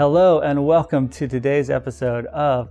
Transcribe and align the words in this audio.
Hello, 0.00 0.40
and 0.40 0.64
welcome 0.64 1.10
to 1.10 1.28
today's 1.28 1.68
episode 1.68 2.24
of 2.28 2.70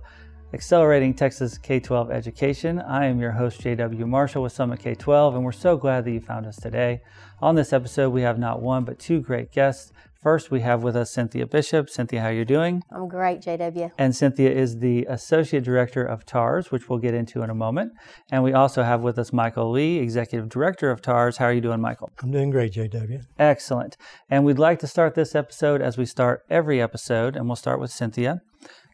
Accelerating 0.52 1.14
Texas 1.14 1.58
K 1.58 1.78
12 1.78 2.10
Education. 2.10 2.80
I 2.80 3.06
am 3.06 3.20
your 3.20 3.30
host, 3.30 3.60
JW 3.60 4.04
Marshall 4.08 4.42
with 4.42 4.52
Summit 4.52 4.80
K 4.80 4.96
12, 4.96 5.36
and 5.36 5.44
we're 5.44 5.52
so 5.52 5.76
glad 5.76 6.04
that 6.04 6.10
you 6.10 6.18
found 6.18 6.44
us 6.44 6.56
today. 6.56 7.02
On 7.40 7.54
this 7.54 7.72
episode, 7.72 8.10
we 8.10 8.22
have 8.22 8.40
not 8.40 8.60
one, 8.60 8.82
but 8.82 8.98
two 8.98 9.20
great 9.20 9.52
guests. 9.52 9.92
First, 10.22 10.50
we 10.50 10.60
have 10.60 10.82
with 10.82 10.96
us 10.96 11.10
Cynthia 11.10 11.46
Bishop. 11.46 11.88
Cynthia, 11.88 12.20
how 12.20 12.26
are 12.26 12.32
you 12.34 12.44
doing? 12.44 12.82
I'm 12.94 13.08
great, 13.08 13.40
JW. 13.40 13.90
And 13.96 14.14
Cynthia 14.14 14.50
is 14.50 14.80
the 14.80 15.06
Associate 15.06 15.64
Director 15.64 16.04
of 16.04 16.26
TARS, 16.26 16.70
which 16.70 16.90
we'll 16.90 16.98
get 16.98 17.14
into 17.14 17.40
in 17.40 17.48
a 17.48 17.54
moment. 17.54 17.92
And 18.30 18.42
we 18.42 18.52
also 18.52 18.82
have 18.82 19.00
with 19.00 19.18
us 19.18 19.32
Michael 19.32 19.70
Lee, 19.70 19.96
Executive 19.96 20.50
Director 20.50 20.90
of 20.90 21.00
TARS. 21.00 21.38
How 21.38 21.46
are 21.46 21.54
you 21.54 21.62
doing, 21.62 21.80
Michael? 21.80 22.10
I'm 22.22 22.30
doing 22.30 22.50
great, 22.50 22.74
JW. 22.74 23.22
Excellent. 23.38 23.96
And 24.28 24.44
we'd 24.44 24.58
like 24.58 24.78
to 24.80 24.86
start 24.86 25.14
this 25.14 25.34
episode 25.34 25.80
as 25.80 25.96
we 25.96 26.04
start 26.04 26.42
every 26.50 26.82
episode, 26.82 27.34
and 27.34 27.46
we'll 27.46 27.56
start 27.56 27.80
with 27.80 27.90
Cynthia. 27.90 28.42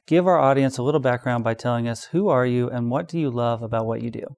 Give 0.07 0.29
our 0.29 0.39
audience 0.39 0.79
a 0.79 0.85
little 0.85 1.01
background 1.01 1.43
by 1.43 1.55
telling 1.55 1.89
us 1.89 2.05
who 2.05 2.29
are 2.29 2.47
you 2.47 2.71
and 2.71 2.89
what 2.89 3.09
do 3.09 3.19
you 3.19 3.31
love 3.31 3.63
about 3.63 3.87
what 3.87 4.01
you 4.01 4.13
do? 4.13 4.37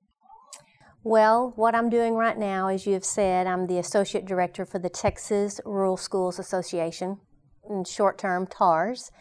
Well, 1.05 1.53
what 1.55 1.77
I'm 1.77 1.91
doing 1.91 2.15
right 2.15 2.37
now, 2.37 2.67
as 2.67 2.85
you 2.85 2.93
have 2.95 3.05
said, 3.05 3.47
I'm 3.47 3.69
the 3.69 3.79
Associate 3.79 4.25
Director 4.25 4.67
for 4.67 4.81
the 4.81 4.89
Texas 4.89 5.61
Rural 5.65 5.97
Schools 5.97 6.41
Association, 6.41 7.19
in 7.71 7.85
short 7.85 8.19
term 8.19 8.49
TARS. 8.49 9.13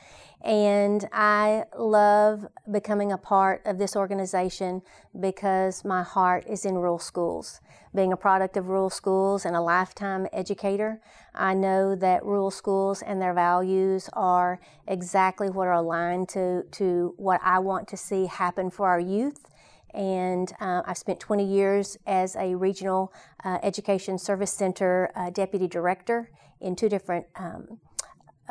And 0.44 1.08
I 1.14 1.66
love 1.78 2.48
becoming 2.72 3.12
a 3.12 3.18
part 3.18 3.62
of 3.64 3.78
this 3.78 3.96
organization 3.96 4.82
because 5.20 5.86
my 5.86 6.02
heart 6.02 6.46
is 6.48 6.66
in 6.66 6.76
rural 6.76 6.98
schools. 6.98 7.62
Being 7.94 8.12
a 8.12 8.18
product 8.18 8.58
of 8.58 8.70
rural 8.70 8.90
schools 8.90 9.46
and 9.46 9.56
a 9.56 9.62
lifetime 9.62 10.28
educator, 10.34 11.00
I 11.36 11.54
know 11.54 11.96
that 11.96 12.26
rural 12.26 12.52
schools 12.52 13.04
and 13.04 13.22
their 13.22 13.36
values 13.36 14.10
are 14.14 14.60
exactly 14.88 15.50
what 15.50 15.68
are 15.68 15.74
aligned 15.74 16.30
to, 16.30 16.64
to 16.72 17.14
what 17.18 17.40
I 17.44 17.60
want 17.60 17.88
to 17.90 17.98
see 17.98 18.26
happen 18.26 18.72
for 18.72 18.88
our 18.88 19.00
youth 19.00 19.48
and 19.94 20.52
uh, 20.60 20.82
I've 20.86 20.98
spent 20.98 21.20
20 21.20 21.46
years 21.46 21.98
as 22.06 22.36
a 22.36 22.56
regional 22.56 23.14
uh, 23.44 23.60
education 23.64 24.18
service 24.18 24.54
center 24.54 25.12
uh, 25.16 25.30
deputy 25.30 25.68
director 25.68 26.30
in 26.60 26.76
two 26.76 26.90
different 26.90 27.26
um, 27.36 27.80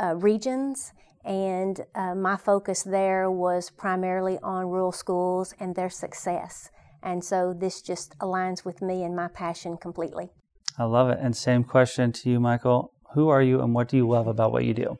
uh, 0.01 0.15
regions. 0.17 0.93
And 1.25 1.81
uh, 1.95 2.15
my 2.15 2.37
focus 2.37 2.83
there 2.85 3.31
was 3.31 3.71
primarily 3.71 4.39
on 4.43 4.67
rural 4.67 4.93
schools 4.93 5.55
and 5.59 5.75
their 5.75 5.91
success. 5.91 6.71
And 7.03 7.25
so 7.25 7.55
this 7.57 7.83
just 7.83 8.17
aligns 8.19 8.65
with 8.65 8.81
me 8.81 9.03
and 9.03 9.15
my 9.15 9.29
passion 9.29 9.77
completely. 9.77 10.31
I 10.79 10.85
love 10.85 11.09
it. 11.11 11.19
And 11.21 11.37
same 11.37 11.65
question 11.65 12.13
to 12.13 12.31
you, 12.31 12.41
Michael. 12.41 12.93
Who 13.15 13.29
are 13.29 13.43
you 13.43 13.61
and 13.61 13.75
what 13.75 13.89
do 13.89 13.97
you 13.97 14.09
love 14.09 14.27
about 14.27 14.53
what 14.53 14.65
you 14.65 14.75
do? 14.75 14.99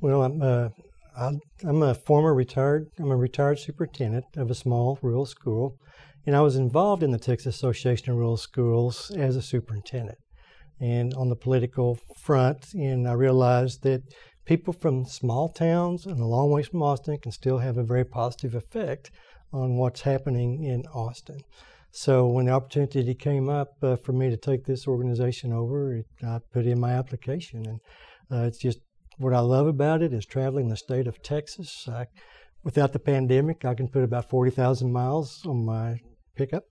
Well, 0.00 0.22
I'm 0.22 0.42
uh, 0.42 0.68
I'm 1.16 1.82
a 1.82 1.94
former 1.94 2.34
retired, 2.34 2.88
I'm 2.98 3.10
a 3.10 3.16
retired 3.16 3.58
superintendent 3.58 4.26
of 4.36 4.50
a 4.50 4.54
small 4.54 4.98
rural 5.00 5.24
school, 5.24 5.78
and 6.26 6.36
I 6.36 6.42
was 6.42 6.56
involved 6.56 7.02
in 7.02 7.10
the 7.10 7.18
Texas 7.18 7.56
Association 7.56 8.10
of 8.10 8.16
Rural 8.18 8.36
Schools 8.36 9.10
as 9.16 9.34
a 9.34 9.42
superintendent 9.42 10.18
and 10.78 11.14
on 11.14 11.30
the 11.30 11.36
political 11.36 11.98
front. 12.18 12.74
And 12.74 13.08
I 13.08 13.12
realized 13.12 13.82
that 13.84 14.02
people 14.44 14.74
from 14.74 15.06
small 15.06 15.48
towns 15.48 16.04
and 16.04 16.20
a 16.20 16.26
long 16.26 16.50
ways 16.50 16.68
from 16.68 16.82
Austin 16.82 17.18
can 17.18 17.32
still 17.32 17.58
have 17.58 17.78
a 17.78 17.82
very 17.82 18.04
positive 18.04 18.54
effect 18.54 19.10
on 19.52 19.76
what's 19.76 20.02
happening 20.02 20.64
in 20.64 20.84
Austin. 20.92 21.40
So 21.92 22.26
when 22.26 22.44
the 22.44 22.52
opportunity 22.52 23.14
came 23.14 23.48
up 23.48 23.68
uh, 23.82 23.96
for 23.96 24.12
me 24.12 24.28
to 24.28 24.36
take 24.36 24.66
this 24.66 24.86
organization 24.86 25.50
over, 25.50 25.94
it, 25.94 26.06
I 26.22 26.40
put 26.52 26.66
in 26.66 26.78
my 26.78 26.92
application, 26.92 27.64
and 27.64 27.80
uh, 28.30 28.44
it's 28.46 28.58
just 28.58 28.80
what 29.18 29.32
I 29.32 29.40
love 29.40 29.66
about 29.66 30.02
it 30.02 30.12
is 30.12 30.26
traveling 30.26 30.68
the 30.68 30.76
state 30.76 31.06
of 31.06 31.22
Texas. 31.22 31.88
I, 31.88 32.06
without 32.64 32.92
the 32.92 32.98
pandemic, 32.98 33.64
I 33.64 33.74
can 33.74 33.88
put 33.88 34.04
about 34.04 34.28
40,000 34.28 34.92
miles 34.92 35.44
on 35.46 35.64
my 35.64 36.00
pickup, 36.34 36.64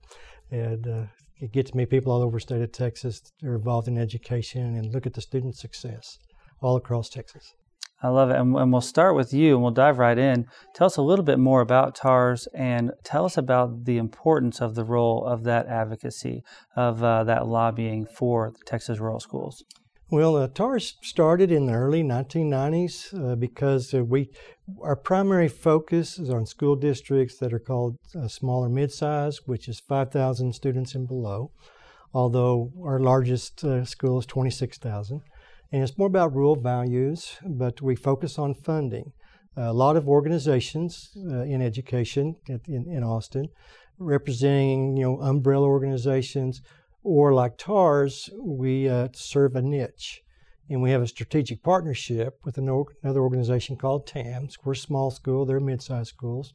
and 0.50 0.86
uh, 0.86 1.04
it 1.40 1.52
gets 1.52 1.74
me 1.74 1.86
people 1.86 2.12
all 2.12 2.22
over 2.22 2.36
the 2.36 2.42
state 2.42 2.62
of 2.62 2.72
Texas 2.72 3.20
that 3.20 3.48
are 3.48 3.56
involved 3.56 3.88
in 3.88 3.98
education 3.98 4.76
and 4.76 4.92
look 4.92 5.06
at 5.06 5.14
the 5.14 5.20
student 5.20 5.56
success 5.56 6.18
all 6.60 6.76
across 6.76 7.08
Texas. 7.08 7.54
I 8.02 8.08
love 8.08 8.30
it. 8.30 8.36
And, 8.36 8.54
and, 8.56 8.70
we'll 8.70 8.82
start 8.82 9.16
with 9.16 9.32
you 9.32 9.54
and 9.54 9.62
we'll 9.62 9.72
dive 9.72 9.98
right 9.98 10.18
in. 10.18 10.46
Tell 10.74 10.86
us 10.86 10.98
a 10.98 11.02
little 11.02 11.24
bit 11.24 11.38
more 11.38 11.62
about 11.62 11.94
TARS 11.94 12.46
and 12.54 12.92
tell 13.04 13.24
us 13.24 13.38
about 13.38 13.86
the 13.86 13.96
importance 13.96 14.60
of 14.60 14.74
the 14.74 14.84
role 14.84 15.24
of 15.24 15.44
that 15.44 15.66
advocacy, 15.66 16.42
of 16.76 17.02
uh, 17.02 17.24
that 17.24 17.46
lobbying 17.46 18.06
for 18.06 18.52
Texas 18.66 18.98
rural 18.98 19.20
schools. 19.20 19.64
Well, 20.08 20.36
uh, 20.36 20.46
TARS 20.46 20.98
started 21.02 21.50
in 21.50 21.66
the 21.66 21.72
early 21.72 22.04
1990s 22.04 23.12
uh, 23.12 23.34
because 23.34 23.92
uh, 23.92 24.04
we 24.04 24.30
our 24.80 24.94
primary 24.94 25.48
focus 25.48 26.16
is 26.16 26.30
on 26.30 26.46
school 26.46 26.76
districts 26.76 27.38
that 27.38 27.52
are 27.52 27.58
called 27.58 27.96
uh, 28.14 28.28
smaller 28.28 28.68
mid-size, 28.68 29.40
which 29.46 29.66
is 29.68 29.80
5,000 29.80 30.54
students 30.54 30.94
and 30.94 31.08
below. 31.08 31.50
Although 32.14 32.70
our 32.84 33.00
largest 33.00 33.64
uh, 33.64 33.84
school 33.84 34.20
is 34.20 34.26
26,000, 34.26 35.22
and 35.72 35.82
it's 35.82 35.98
more 35.98 36.06
about 36.06 36.32
rural 36.36 36.54
values, 36.54 37.38
but 37.44 37.82
we 37.82 37.96
focus 37.96 38.38
on 38.38 38.54
funding. 38.54 39.12
a 39.56 39.72
lot 39.72 39.96
of 39.96 40.06
organizations 40.06 41.16
uh, 41.16 41.42
in 41.42 41.60
education 41.62 42.36
in, 42.46 42.86
in 42.96 43.02
Austin, 43.02 43.48
representing 43.98 44.96
you 44.96 45.04
know 45.04 45.20
umbrella 45.20 45.66
organizations 45.66 46.62
or 47.06 47.32
like 47.32 47.56
TARS, 47.56 48.28
we 48.36 48.88
uh, 48.88 49.06
serve 49.12 49.54
a 49.54 49.62
niche. 49.62 50.24
And 50.68 50.82
we 50.82 50.90
have 50.90 51.02
a 51.02 51.06
strategic 51.06 51.62
partnership 51.62 52.40
with 52.44 52.58
another 52.58 53.20
organization 53.20 53.76
called 53.76 54.08
TAMS. 54.08 54.58
We're 54.64 54.72
a 54.72 54.76
small 54.76 55.12
school, 55.12 55.46
they're 55.46 55.60
mid-sized 55.60 56.08
schools. 56.08 56.52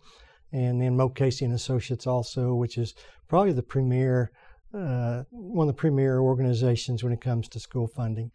And 0.51 0.81
then 0.81 0.97
Moak 0.97 1.15
Casey 1.15 1.45
and 1.45 1.53
Associates 1.53 2.05
also, 2.05 2.53
which 2.53 2.77
is 2.77 2.95
probably 3.29 3.53
the 3.53 3.63
premier, 3.63 4.33
uh, 4.73 5.23
one 5.29 5.69
of 5.69 5.73
the 5.73 5.79
premier 5.79 6.19
organizations 6.19 7.01
when 7.01 7.13
it 7.13 7.21
comes 7.21 7.47
to 7.47 7.59
school 7.61 7.87
funding. 7.87 8.29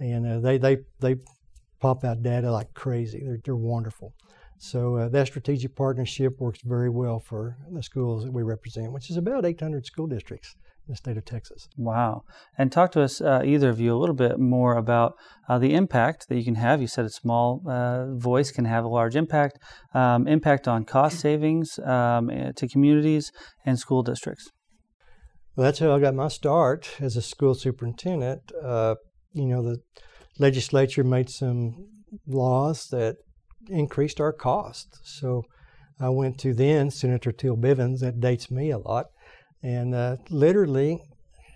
And 0.00 0.26
uh, 0.26 0.40
they, 0.40 0.58
they, 0.58 0.78
they 0.98 1.14
pop 1.78 2.02
out 2.02 2.24
data 2.24 2.50
like 2.50 2.74
crazy. 2.74 3.22
They're, 3.22 3.38
they're 3.44 3.54
wonderful. 3.54 4.12
So 4.58 4.96
uh, 4.96 5.08
that 5.10 5.28
strategic 5.28 5.76
partnership 5.76 6.40
works 6.40 6.62
very 6.64 6.90
well 6.90 7.20
for 7.20 7.56
the 7.72 7.82
schools 7.84 8.24
that 8.24 8.32
we 8.32 8.42
represent, 8.42 8.92
which 8.92 9.08
is 9.08 9.16
about 9.16 9.46
800 9.46 9.86
school 9.86 10.08
districts 10.08 10.56
the 10.90 10.96
state 10.96 11.16
of 11.16 11.24
Texas. 11.24 11.68
Wow. 11.76 12.24
And 12.58 12.70
talk 12.70 12.92
to 12.92 13.02
us, 13.02 13.20
uh, 13.20 13.42
either 13.44 13.70
of 13.70 13.80
you, 13.80 13.94
a 13.94 13.98
little 13.98 14.14
bit 14.14 14.38
more 14.38 14.76
about 14.76 15.14
uh, 15.48 15.58
the 15.58 15.74
impact 15.74 16.28
that 16.28 16.36
you 16.36 16.44
can 16.44 16.56
have. 16.56 16.80
You 16.80 16.88
said 16.88 17.04
a 17.04 17.10
small 17.10 17.62
uh, 17.66 18.12
voice 18.14 18.50
can 18.50 18.64
have 18.64 18.84
a 18.84 18.88
large 18.88 19.16
impact, 19.16 19.58
um, 19.94 20.26
impact 20.26 20.68
on 20.68 20.84
cost 20.84 21.20
savings 21.26 21.78
um, 21.78 22.28
eh, 22.28 22.50
to 22.56 22.68
communities 22.68 23.30
and 23.64 23.78
school 23.78 24.02
districts. 24.02 24.50
Well, 25.56 25.64
that's 25.64 25.78
how 25.78 25.94
I 25.94 26.00
got 26.00 26.14
my 26.14 26.28
start 26.28 26.90
as 27.00 27.16
a 27.16 27.22
school 27.22 27.54
superintendent. 27.54 28.50
Uh, 28.62 28.96
you 29.32 29.46
know, 29.46 29.62
the 29.62 29.78
legislature 30.38 31.04
made 31.04 31.30
some 31.30 31.86
laws 32.26 32.88
that 32.90 33.16
increased 33.68 34.20
our 34.20 34.32
cost. 34.32 34.98
So 35.04 35.44
I 36.00 36.08
went 36.08 36.38
to 36.38 36.54
then 36.54 36.90
Senator 36.90 37.30
Teel 37.30 37.56
Bivins, 37.56 38.00
that 38.00 38.20
dates 38.20 38.50
me 38.50 38.70
a 38.70 38.78
lot, 38.78 39.06
and 39.62 39.94
uh, 39.94 40.16
literally, 40.30 41.02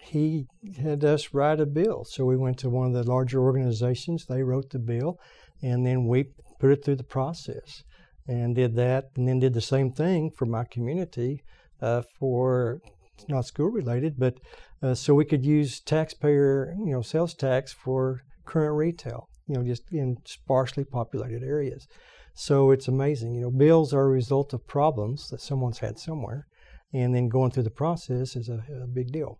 he 0.02 0.46
had 0.80 1.04
us 1.04 1.32
write 1.32 1.60
a 1.60 1.66
bill. 1.66 2.04
So 2.04 2.24
we 2.24 2.36
went 2.36 2.58
to 2.58 2.70
one 2.70 2.86
of 2.86 2.92
the 2.92 3.10
larger 3.10 3.40
organizations. 3.40 4.26
They 4.26 4.42
wrote 4.42 4.70
the 4.70 4.78
bill, 4.78 5.18
and 5.62 5.86
then 5.86 6.06
we 6.06 6.24
put 6.58 6.70
it 6.70 6.84
through 6.84 6.96
the 6.96 7.04
process 7.04 7.82
and 8.26 8.54
did 8.54 8.74
that, 8.76 9.10
and 9.16 9.28
then 9.28 9.40
did 9.40 9.54
the 9.54 9.60
same 9.60 9.92
thing 9.92 10.30
for 10.30 10.46
my 10.46 10.64
community 10.64 11.42
uh, 11.82 12.02
for 12.18 12.80
not 13.28 13.46
school 13.46 13.68
related, 13.68 14.18
but 14.18 14.38
uh, 14.82 14.94
so 14.94 15.14
we 15.14 15.24
could 15.24 15.44
use 15.44 15.80
taxpayer, 15.80 16.74
you 16.78 16.92
know, 16.92 17.02
sales 17.02 17.34
tax 17.34 17.72
for 17.72 18.22
current 18.44 18.76
retail, 18.76 19.28
you 19.46 19.54
know, 19.54 19.62
just 19.62 19.82
in 19.92 20.16
sparsely 20.24 20.84
populated 20.84 21.42
areas. 21.42 21.86
So 22.34 22.70
it's 22.70 22.88
amazing. 22.88 23.34
You 23.34 23.42
know, 23.42 23.50
bills 23.50 23.94
are 23.94 24.06
a 24.06 24.08
result 24.08 24.52
of 24.52 24.66
problems 24.66 25.30
that 25.30 25.40
someone's 25.40 25.78
had 25.78 25.98
somewhere 25.98 26.46
and 26.94 27.12
then 27.12 27.28
going 27.28 27.50
through 27.50 27.64
the 27.64 27.70
process 27.70 28.36
is 28.36 28.48
a, 28.48 28.62
a 28.82 28.86
big 28.86 29.10
deal. 29.10 29.38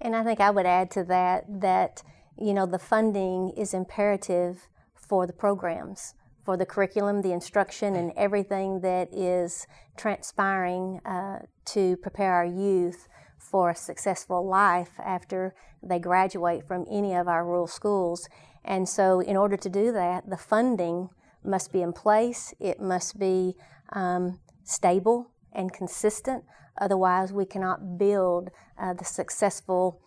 And 0.00 0.14
I 0.14 0.22
think 0.22 0.40
I 0.40 0.50
would 0.50 0.66
add 0.66 0.90
to 0.92 1.04
that 1.04 1.44
that 1.60 2.02
you 2.38 2.54
know 2.54 2.66
the 2.66 2.78
funding 2.78 3.50
is 3.56 3.74
imperative 3.74 4.68
for 4.94 5.26
the 5.26 5.32
programs, 5.32 6.14
for 6.44 6.56
the 6.56 6.66
curriculum, 6.66 7.22
the 7.22 7.32
instruction, 7.32 7.96
and 7.96 8.12
everything 8.16 8.80
that 8.82 9.08
is 9.12 9.66
transpiring 9.96 11.00
uh, 11.04 11.40
to 11.64 11.96
prepare 11.96 12.34
our 12.34 12.46
youth 12.46 13.08
for 13.38 13.70
a 13.70 13.74
successful 13.74 14.46
life 14.46 14.92
after 15.04 15.54
they 15.82 15.98
graduate 15.98 16.66
from 16.66 16.84
any 16.90 17.14
of 17.14 17.26
our 17.26 17.44
rural 17.44 17.66
schools. 17.66 18.28
And 18.64 18.88
so, 18.88 19.20
in 19.20 19.36
order 19.36 19.56
to 19.56 19.70
do 19.70 19.90
that, 19.92 20.28
the 20.28 20.36
funding 20.36 21.08
must 21.42 21.72
be 21.72 21.80
in 21.80 21.92
place. 21.92 22.52
It 22.60 22.80
must 22.80 23.18
be 23.18 23.56
um, 23.92 24.38
stable 24.64 25.30
and 25.58 25.72
consistent. 25.72 26.44
Otherwise, 26.80 27.32
we 27.32 27.44
cannot 27.44 27.98
build 27.98 28.50
uh, 28.78 28.94
the 28.94 29.04
successful 29.04 30.00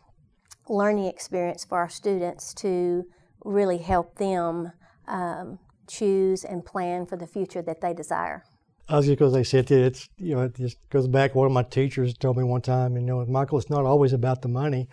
learning 0.70 1.06
experience 1.06 1.66
for 1.66 1.78
our 1.78 1.90
students 1.90 2.54
to 2.54 3.06
really 3.44 3.80
help 3.80 4.18
them 4.18 4.72
um, 5.08 5.60
choose 5.88 6.44
and 6.46 6.66
plan 6.66 7.06
for 7.06 7.18
the 7.18 7.28
future 7.28 7.62
that 7.62 7.82
they 7.82 7.94
desire. 7.94 8.46
I 8.88 8.98
was 8.98 9.06
just 9.06 9.20
because 9.20 9.34
they 9.34 9.44
said 9.44 9.70
it's 9.72 10.10
you 10.18 10.36
know 10.36 10.44
it 10.44 10.56
just 10.56 10.78
goes 10.90 11.08
back. 11.08 11.36
One 11.36 11.46
of 11.46 11.54
my 11.54 11.64
teachers 11.64 12.14
told 12.14 12.38
me 12.38 12.44
one 12.44 12.62
time, 12.62 12.96
you 12.96 13.02
know, 13.02 13.26
Michael, 13.26 13.58
it's 13.58 13.70
not 13.70 13.86
always 13.86 14.14
about 14.14 14.42
the 14.42 14.48
money. 14.48 14.90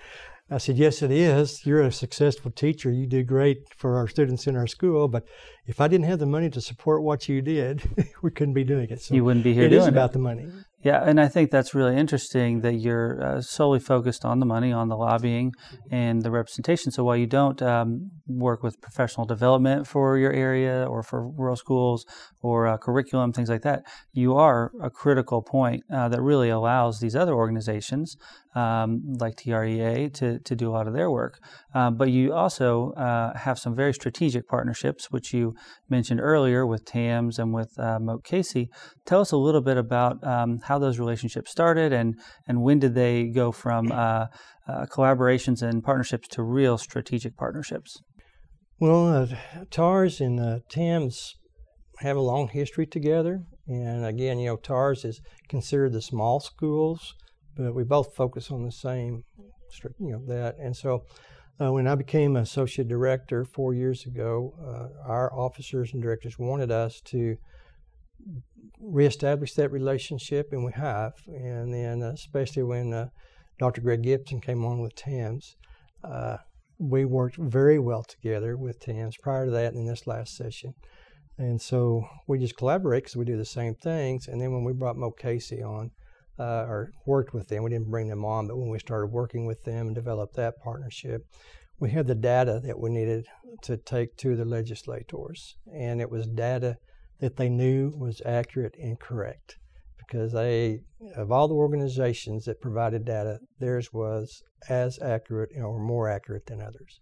I 0.50 0.56
said, 0.56 0.78
yes, 0.78 1.02
it 1.02 1.10
is. 1.10 1.66
You're 1.66 1.82
a 1.82 1.92
successful 1.92 2.50
teacher. 2.50 2.90
You 2.90 3.06
do 3.06 3.22
great 3.22 3.58
for 3.76 3.98
our 3.98 4.08
students 4.08 4.46
in 4.46 4.56
our 4.56 4.66
school. 4.66 5.06
But 5.06 5.24
if 5.66 5.78
I 5.78 5.88
didn't 5.88 6.06
have 6.06 6.20
the 6.20 6.26
money 6.26 6.48
to 6.50 6.60
support 6.62 7.02
what 7.02 7.28
you 7.28 7.42
did, 7.42 7.82
we 8.22 8.30
couldn't 8.30 8.54
be 8.54 8.64
doing 8.64 8.88
it. 8.88 9.02
So 9.02 9.14
you 9.14 9.24
wouldn't 9.24 9.44
be 9.44 9.52
here 9.52 9.64
it 9.64 9.68
doing 9.68 9.82
it. 9.82 9.84
It 9.84 9.88
is 9.88 9.88
about 9.88 10.14
the 10.14 10.20
money. 10.20 10.48
Yeah, 10.84 11.02
and 11.04 11.20
I 11.20 11.26
think 11.26 11.50
that's 11.50 11.74
really 11.74 11.96
interesting 11.96 12.60
that 12.60 12.74
you're 12.74 13.20
uh, 13.20 13.40
solely 13.40 13.80
focused 13.80 14.24
on 14.24 14.38
the 14.38 14.46
money, 14.46 14.72
on 14.72 14.88
the 14.88 14.96
lobbying, 14.96 15.52
and 15.90 16.22
the 16.22 16.30
representation. 16.30 16.92
So 16.92 17.02
while 17.02 17.16
you 17.16 17.26
don't 17.26 17.60
um, 17.60 18.12
work 18.28 18.62
with 18.62 18.80
professional 18.80 19.26
development 19.26 19.88
for 19.88 20.16
your 20.18 20.32
area 20.32 20.86
or 20.88 21.02
for 21.02 21.28
rural 21.28 21.56
schools 21.56 22.06
or 22.42 22.68
uh, 22.68 22.78
curriculum, 22.78 23.32
things 23.32 23.48
like 23.48 23.62
that, 23.62 23.82
you 24.12 24.36
are 24.36 24.70
a 24.80 24.88
critical 24.88 25.42
point 25.42 25.82
uh, 25.92 26.08
that 26.10 26.22
really 26.22 26.48
allows 26.48 27.00
these 27.00 27.16
other 27.16 27.34
organizations 27.34 28.16
um, 28.58 29.02
like 29.20 29.36
TREA 29.36 30.10
to, 30.14 30.38
to 30.40 30.56
do 30.56 30.70
a 30.70 30.72
lot 30.72 30.88
of 30.88 30.94
their 30.94 31.10
work. 31.10 31.38
Um, 31.74 31.96
but 31.96 32.10
you 32.10 32.32
also 32.32 32.92
uh, 32.92 33.36
have 33.36 33.58
some 33.58 33.74
very 33.74 33.94
strategic 33.94 34.48
partnerships, 34.48 35.10
which 35.10 35.32
you 35.32 35.54
mentioned 35.88 36.20
earlier 36.20 36.66
with 36.66 36.84
TAMS 36.84 37.38
and 37.38 37.54
with 37.54 37.70
uh, 37.78 37.98
Moak 38.00 38.24
Casey. 38.24 38.68
Tell 39.06 39.20
us 39.20 39.32
a 39.32 39.36
little 39.36 39.60
bit 39.60 39.76
about 39.76 40.24
um, 40.26 40.58
how 40.64 40.78
those 40.78 40.98
relationships 40.98 41.50
started 41.50 41.92
and, 41.92 42.16
and 42.48 42.62
when 42.62 42.78
did 42.78 42.94
they 42.94 43.28
go 43.28 43.52
from 43.52 43.92
uh, 43.92 44.26
uh 44.68 44.86
collaborations 44.86 45.62
and 45.62 45.82
partnerships 45.82 46.28
to 46.28 46.42
real 46.42 46.76
strategic 46.78 47.36
partnerships? 47.36 48.02
Well, 48.80 49.08
uh, 49.08 49.26
TARS 49.70 50.20
and 50.20 50.38
uh, 50.40 50.58
TAMS 50.68 51.36
have 52.00 52.16
a 52.16 52.20
long 52.20 52.48
history 52.48 52.86
together. 52.86 53.40
And 53.66 54.04
again, 54.04 54.38
you 54.38 54.46
know, 54.46 54.56
TARS 54.56 55.04
is 55.04 55.20
considered 55.48 55.92
the 55.92 56.02
small 56.02 56.40
schools, 56.40 57.14
but 57.58 57.74
we 57.74 57.84
both 57.84 58.14
focus 58.14 58.50
on 58.50 58.62
the 58.62 58.72
same, 58.72 59.24
you 59.98 60.12
know, 60.12 60.22
that. 60.26 60.56
And 60.58 60.76
so 60.76 61.02
uh, 61.60 61.72
when 61.72 61.88
I 61.88 61.96
became 61.96 62.36
associate 62.36 62.88
director 62.88 63.44
four 63.44 63.74
years 63.74 64.06
ago, 64.06 64.54
uh, 64.64 65.08
our 65.10 65.32
officers 65.34 65.92
and 65.92 66.00
directors 66.00 66.38
wanted 66.38 66.70
us 66.70 67.00
to 67.06 67.36
reestablish 68.80 69.54
that 69.54 69.72
relationship, 69.72 70.52
and 70.52 70.64
we 70.64 70.72
have. 70.72 71.12
And 71.26 71.74
then, 71.74 72.02
uh, 72.02 72.12
especially 72.12 72.62
when 72.62 72.94
uh, 72.94 73.08
Dr. 73.58 73.80
Greg 73.80 74.02
Gibson 74.02 74.40
came 74.40 74.64
on 74.64 74.80
with 74.80 74.94
TAMS, 74.94 75.56
uh, 76.04 76.36
we 76.78 77.04
worked 77.04 77.36
very 77.36 77.80
well 77.80 78.04
together 78.04 78.56
with 78.56 78.78
TAMS 78.78 79.16
prior 79.20 79.46
to 79.46 79.50
that 79.50 79.72
and 79.72 79.80
in 79.82 79.86
this 79.86 80.06
last 80.06 80.36
session. 80.36 80.74
And 81.38 81.60
so 81.60 82.04
we 82.28 82.38
just 82.38 82.56
collaborate 82.56 83.04
because 83.04 83.16
we 83.16 83.24
do 83.24 83.36
the 83.36 83.44
same 83.44 83.74
things. 83.74 84.28
And 84.28 84.40
then 84.40 84.52
when 84.52 84.64
we 84.64 84.72
brought 84.72 84.96
Moak 84.96 85.18
Casey 85.18 85.62
on, 85.62 85.90
uh, 86.38 86.64
or 86.68 86.92
worked 87.06 87.34
with 87.34 87.48
them. 87.48 87.62
We 87.62 87.70
didn't 87.70 87.90
bring 87.90 88.08
them 88.08 88.24
on, 88.24 88.48
but 88.48 88.58
when 88.58 88.68
we 88.68 88.78
started 88.78 89.08
working 89.08 89.46
with 89.46 89.64
them 89.64 89.86
and 89.86 89.94
developed 89.94 90.36
that 90.36 90.60
partnership, 90.62 91.26
we 91.80 91.90
had 91.90 92.06
the 92.06 92.14
data 92.14 92.60
that 92.64 92.78
we 92.78 92.90
needed 92.90 93.26
to 93.62 93.76
take 93.76 94.16
to 94.18 94.36
the 94.36 94.44
legislators. 94.44 95.56
And 95.72 96.00
it 96.00 96.10
was 96.10 96.26
data 96.26 96.76
that 97.20 97.36
they 97.36 97.48
knew 97.48 97.92
was 97.96 98.22
accurate 98.24 98.76
and 98.80 98.98
correct 98.98 99.56
because 99.98 100.32
they, 100.32 100.80
of 101.16 101.30
all 101.30 101.48
the 101.48 101.54
organizations 101.54 102.44
that 102.46 102.60
provided 102.60 103.04
data, 103.04 103.38
theirs 103.60 103.92
was 103.92 104.42
as 104.68 104.98
accurate 105.00 105.50
or 105.56 105.78
more 105.78 106.08
accurate 106.08 106.46
than 106.46 106.60
others. 106.60 107.00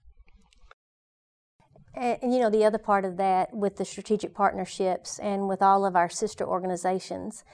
And, 1.94 2.18
and, 2.22 2.34
you 2.34 2.40
know, 2.40 2.50
the 2.50 2.64
other 2.64 2.78
part 2.78 3.04
of 3.04 3.16
that 3.16 3.54
with 3.54 3.76
the 3.76 3.84
strategic 3.84 4.34
partnerships 4.34 5.18
and 5.18 5.48
with 5.48 5.62
all 5.62 5.86
of 5.86 5.96
our 5.96 6.10
sister 6.10 6.46
organizations 6.46 7.44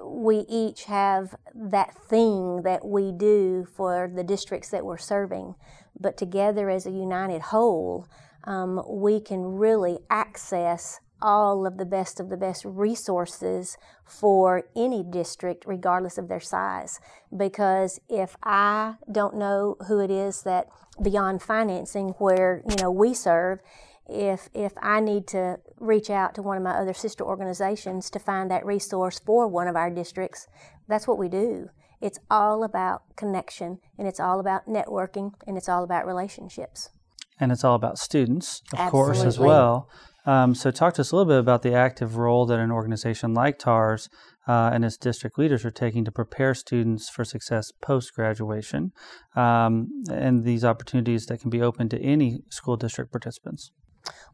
we 0.00 0.44
each 0.48 0.84
have 0.84 1.34
that 1.54 1.94
thing 1.94 2.62
that 2.62 2.84
we 2.84 3.12
do 3.12 3.66
for 3.76 4.10
the 4.14 4.24
districts 4.24 4.70
that 4.70 4.84
we're 4.84 4.98
serving, 4.98 5.54
but 5.98 6.16
together 6.16 6.70
as 6.70 6.86
a 6.86 6.90
united 6.90 7.42
whole, 7.42 8.06
um, 8.44 8.82
we 8.88 9.20
can 9.20 9.56
really 9.56 9.98
access 10.10 11.00
all 11.20 11.66
of 11.66 11.78
the 11.78 11.86
best 11.86 12.18
of 12.18 12.28
the 12.28 12.36
best 12.36 12.64
resources 12.64 13.78
for 14.04 14.64
any 14.74 15.02
district, 15.04 15.64
regardless 15.66 16.18
of 16.18 16.28
their 16.28 16.40
size. 16.40 17.00
Because 17.34 18.00
if 18.08 18.36
I 18.42 18.96
don't 19.10 19.36
know 19.36 19.76
who 19.86 20.00
it 20.00 20.10
is 20.10 20.42
that 20.42 20.66
beyond 21.00 21.40
financing 21.42 22.10
where 22.18 22.62
you 22.68 22.76
know 22.80 22.90
we 22.90 23.14
serve, 23.14 23.60
if 24.08 24.48
if 24.52 24.72
I 24.82 25.00
need 25.00 25.26
to 25.28 25.58
reach 25.82 26.08
out 26.08 26.34
to 26.34 26.42
one 26.42 26.56
of 26.56 26.62
my 26.62 26.70
other 26.70 26.94
sister 26.94 27.24
organizations 27.24 28.08
to 28.10 28.18
find 28.18 28.50
that 28.50 28.64
resource 28.64 29.18
for 29.18 29.48
one 29.48 29.66
of 29.66 29.76
our 29.76 29.90
districts, 29.90 30.46
that's 30.88 31.08
what 31.08 31.18
we 31.18 31.28
do. 31.28 31.68
It's 32.00 32.18
all 32.30 32.64
about 32.64 33.02
connection 33.16 33.78
and 33.98 34.06
it's 34.08 34.20
all 34.20 34.40
about 34.40 34.66
networking 34.66 35.32
and 35.46 35.56
it's 35.56 35.68
all 35.68 35.84
about 35.84 36.06
relationships. 36.06 36.90
And 37.38 37.50
it's 37.50 37.64
all 37.64 37.74
about 37.74 37.98
students, 37.98 38.62
of 38.72 38.78
Absolutely. 38.78 38.90
course, 38.90 39.24
as 39.24 39.38
well. 39.38 39.88
Um, 40.24 40.54
so, 40.54 40.70
talk 40.70 40.94
to 40.94 41.00
us 41.00 41.10
a 41.10 41.16
little 41.16 41.32
bit 41.32 41.40
about 41.40 41.62
the 41.62 41.74
active 41.74 42.16
role 42.16 42.46
that 42.46 42.60
an 42.60 42.70
organization 42.70 43.34
like 43.34 43.58
TARS 43.58 44.08
uh, 44.46 44.70
and 44.72 44.84
its 44.84 44.96
district 44.96 45.36
leaders 45.36 45.64
are 45.64 45.70
taking 45.72 46.04
to 46.04 46.12
prepare 46.12 46.54
students 46.54 47.08
for 47.08 47.24
success 47.24 47.72
post 47.80 48.14
graduation 48.14 48.92
um, 49.34 49.88
and 50.10 50.44
these 50.44 50.64
opportunities 50.64 51.26
that 51.26 51.40
can 51.40 51.50
be 51.50 51.60
open 51.60 51.88
to 51.88 52.00
any 52.00 52.42
school 52.50 52.76
district 52.76 53.10
participants. 53.10 53.72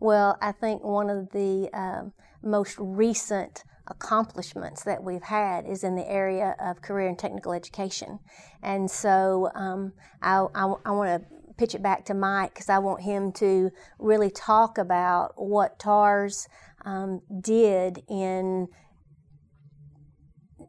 Well, 0.00 0.38
I 0.40 0.52
think 0.52 0.84
one 0.84 1.10
of 1.10 1.30
the 1.32 1.68
um, 1.72 2.12
most 2.42 2.76
recent 2.78 3.64
accomplishments 3.88 4.84
that 4.84 5.02
we've 5.02 5.22
had 5.22 5.66
is 5.66 5.82
in 5.82 5.96
the 5.96 6.08
area 6.08 6.54
of 6.60 6.82
career 6.82 7.08
and 7.08 7.18
technical 7.18 7.52
education. 7.52 8.20
And 8.62 8.90
so 8.90 9.50
um, 9.54 9.92
I, 10.22 10.46
I, 10.54 10.74
I 10.84 10.90
want 10.90 11.22
to 11.22 11.54
pitch 11.56 11.74
it 11.74 11.82
back 11.82 12.04
to 12.04 12.14
Mike 12.14 12.54
because 12.54 12.68
I 12.68 12.78
want 12.78 13.02
him 13.02 13.32
to 13.32 13.70
really 13.98 14.30
talk 14.30 14.78
about 14.78 15.32
what 15.36 15.78
TARS 15.78 16.48
um, 16.84 17.20
did 17.40 18.02
in 18.08 18.68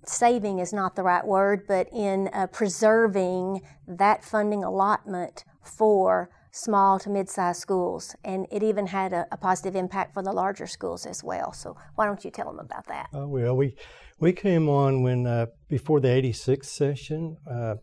saving 0.06 0.60
is 0.60 0.74
not 0.74 0.96
the 0.96 1.04
right 1.04 1.26
word, 1.26 1.66
but 1.68 1.88
in 1.94 2.30
uh, 2.34 2.48
preserving 2.48 3.62
that 3.88 4.24
funding 4.24 4.64
allotment 4.64 5.44
for 5.62 6.30
small 6.52 7.00
to 7.00 7.10
mid-sized 7.10 7.62
schools, 7.62 8.16
and 8.24 8.48
it 8.52 8.64
even 8.64 8.88
had 8.88 9.14
a, 9.14 9.28
a, 9.32 9.38
positive 9.38 9.76
impact 9.76 10.14
for 10.14 10.24
the 10.24 10.32
larger 10.32 10.68
schools 10.68 11.06
as 11.06 11.24
well. 11.24 11.54
So 11.54 11.78
why 11.96 12.06
don't 12.06 12.24
you 12.26 12.32
tell 12.32 12.48
them 12.48 12.60
about 12.60 12.88
that? 12.88 13.10
Uh, 13.16 13.28
well, 13.28 13.56
we 13.56 13.76
we 14.20 14.34
came 14.34 14.70
on 14.70 15.04
when 15.04 15.28
uh, 15.28 15.48
before 15.68 16.00
the 16.00 16.10
'86 16.10 16.68
session, 16.68 17.38
uh, 17.50 17.76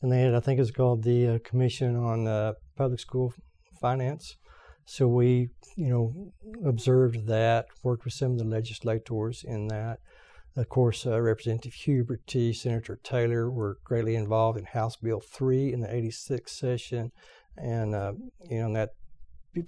and 0.00 0.12
they 0.12 0.20
had 0.20 0.34
I 0.34 0.40
think 0.40 0.60
it's 0.60 0.70
called 0.70 1.02
the 1.02 1.28
uh, 1.28 1.38
Commission 1.44 1.96
on 1.96 2.26
uh, 2.26 2.52
Public 2.76 3.00
School 3.00 3.34
Finance. 3.80 4.36
So 4.84 5.06
we, 5.06 5.50
you 5.76 5.88
know, 5.88 6.32
observed 6.66 7.26
that, 7.28 7.66
worked 7.84 8.04
with 8.04 8.14
some 8.14 8.32
of 8.32 8.38
the 8.38 8.44
legislators 8.44 9.44
in 9.46 9.68
that. 9.68 9.98
Of 10.54 10.68
course, 10.68 11.06
uh, 11.06 11.18
Representative 11.20 11.72
Huberty, 11.72 12.54
Senator 12.54 13.00
Taylor 13.02 13.50
were 13.50 13.78
greatly 13.84 14.16
involved 14.16 14.58
in 14.58 14.66
House 14.66 14.96
Bill 14.96 15.20
3 15.20 15.72
in 15.72 15.80
the 15.80 15.94
86 15.94 16.52
session 16.52 17.12
and 17.56 17.94
uh, 17.94 18.12
you 18.50 18.60
know 18.60 18.72
that 18.72 18.90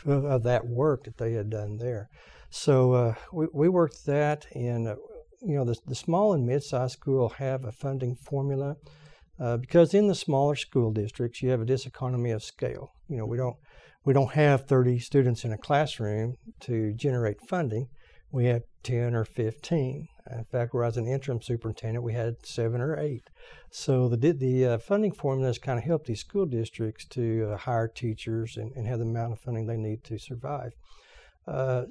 of 0.06 0.42
that 0.44 0.66
work 0.66 1.04
that 1.04 1.18
they 1.18 1.32
had 1.32 1.50
done 1.50 1.76
there. 1.76 2.08
So 2.50 2.92
uh, 2.92 3.14
we, 3.32 3.46
we 3.52 3.68
worked 3.68 4.06
that, 4.06 4.46
and 4.54 4.88
uh, 4.88 4.96
you 5.42 5.56
know 5.56 5.64
the, 5.64 5.76
the 5.86 5.94
small 5.94 6.32
and 6.32 6.46
mid-sized 6.46 6.92
school 6.92 7.28
have 7.30 7.64
a 7.64 7.72
funding 7.72 8.16
formula 8.16 8.76
uh, 9.40 9.56
because 9.56 9.94
in 9.94 10.08
the 10.08 10.14
smaller 10.14 10.54
school 10.54 10.92
districts 10.92 11.42
you 11.42 11.50
have 11.50 11.60
a 11.60 11.66
diseconomy 11.66 12.34
of 12.34 12.42
scale. 12.42 12.92
You 13.08 13.18
know 13.18 13.26
we 13.26 13.36
don't 13.36 13.56
we 14.04 14.12
don't 14.12 14.32
have 14.32 14.66
30 14.66 14.98
students 14.98 15.44
in 15.44 15.52
a 15.52 15.58
classroom 15.58 16.36
to 16.60 16.92
generate 16.94 17.38
funding. 17.48 17.88
We 18.30 18.46
have 18.46 18.62
10 18.84 19.14
or 19.14 19.24
15. 19.24 20.08
In 20.30 20.44
fact, 20.44 20.72
where 20.72 20.84
I 20.84 20.88
was 20.88 20.96
an 20.96 21.06
interim 21.06 21.42
superintendent, 21.42 22.04
we 22.04 22.14
had 22.14 22.46
seven 22.46 22.80
or 22.80 22.98
eight. 22.98 23.28
So 23.70 24.08
the 24.08 24.32
the 24.32 24.66
uh, 24.66 24.78
funding 24.78 25.12
formulas 25.12 25.58
kind 25.58 25.78
of 25.78 25.84
help 25.84 26.06
these 26.06 26.20
school 26.20 26.46
districts 26.46 27.04
to 27.10 27.50
uh, 27.52 27.56
hire 27.56 27.88
teachers 27.88 28.56
and, 28.56 28.72
and 28.76 28.86
have 28.86 29.00
the 29.00 29.04
amount 29.04 29.32
of 29.32 29.40
funding 29.40 29.66
they 29.66 29.76
need 29.76 30.04
to 30.04 30.18
survive. 30.18 30.72
Uh, 31.46 31.84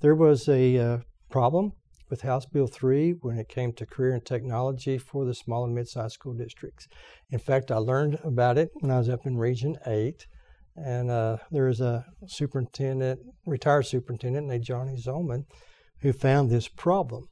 there 0.00 0.14
was 0.14 0.48
a 0.48 0.78
uh, 0.78 0.98
problem 1.30 1.72
with 2.08 2.22
House 2.22 2.46
Bill 2.46 2.66
3 2.66 3.12
when 3.20 3.38
it 3.38 3.48
came 3.48 3.72
to 3.74 3.84
career 3.84 4.14
and 4.14 4.24
technology 4.24 4.96
for 4.96 5.24
the 5.24 5.34
small 5.34 5.64
and 5.64 5.74
mid-sized 5.74 6.14
school 6.14 6.32
districts. 6.32 6.88
In 7.30 7.38
fact, 7.38 7.70
I 7.70 7.76
learned 7.76 8.18
about 8.24 8.56
it 8.56 8.70
when 8.74 8.90
I 8.90 8.98
was 8.98 9.08
up 9.08 9.26
in 9.26 9.36
Region 9.36 9.76
8. 9.86 10.26
And 10.76 11.10
uh, 11.10 11.38
there 11.50 11.64
was 11.64 11.80
a 11.80 12.06
superintendent, 12.26 13.20
retired 13.46 13.86
superintendent 13.86 14.46
named 14.46 14.64
Johnny 14.64 14.96
Zolman, 14.96 15.44
who 16.00 16.12
found 16.12 16.50
this 16.50 16.68
problem. 16.68 17.28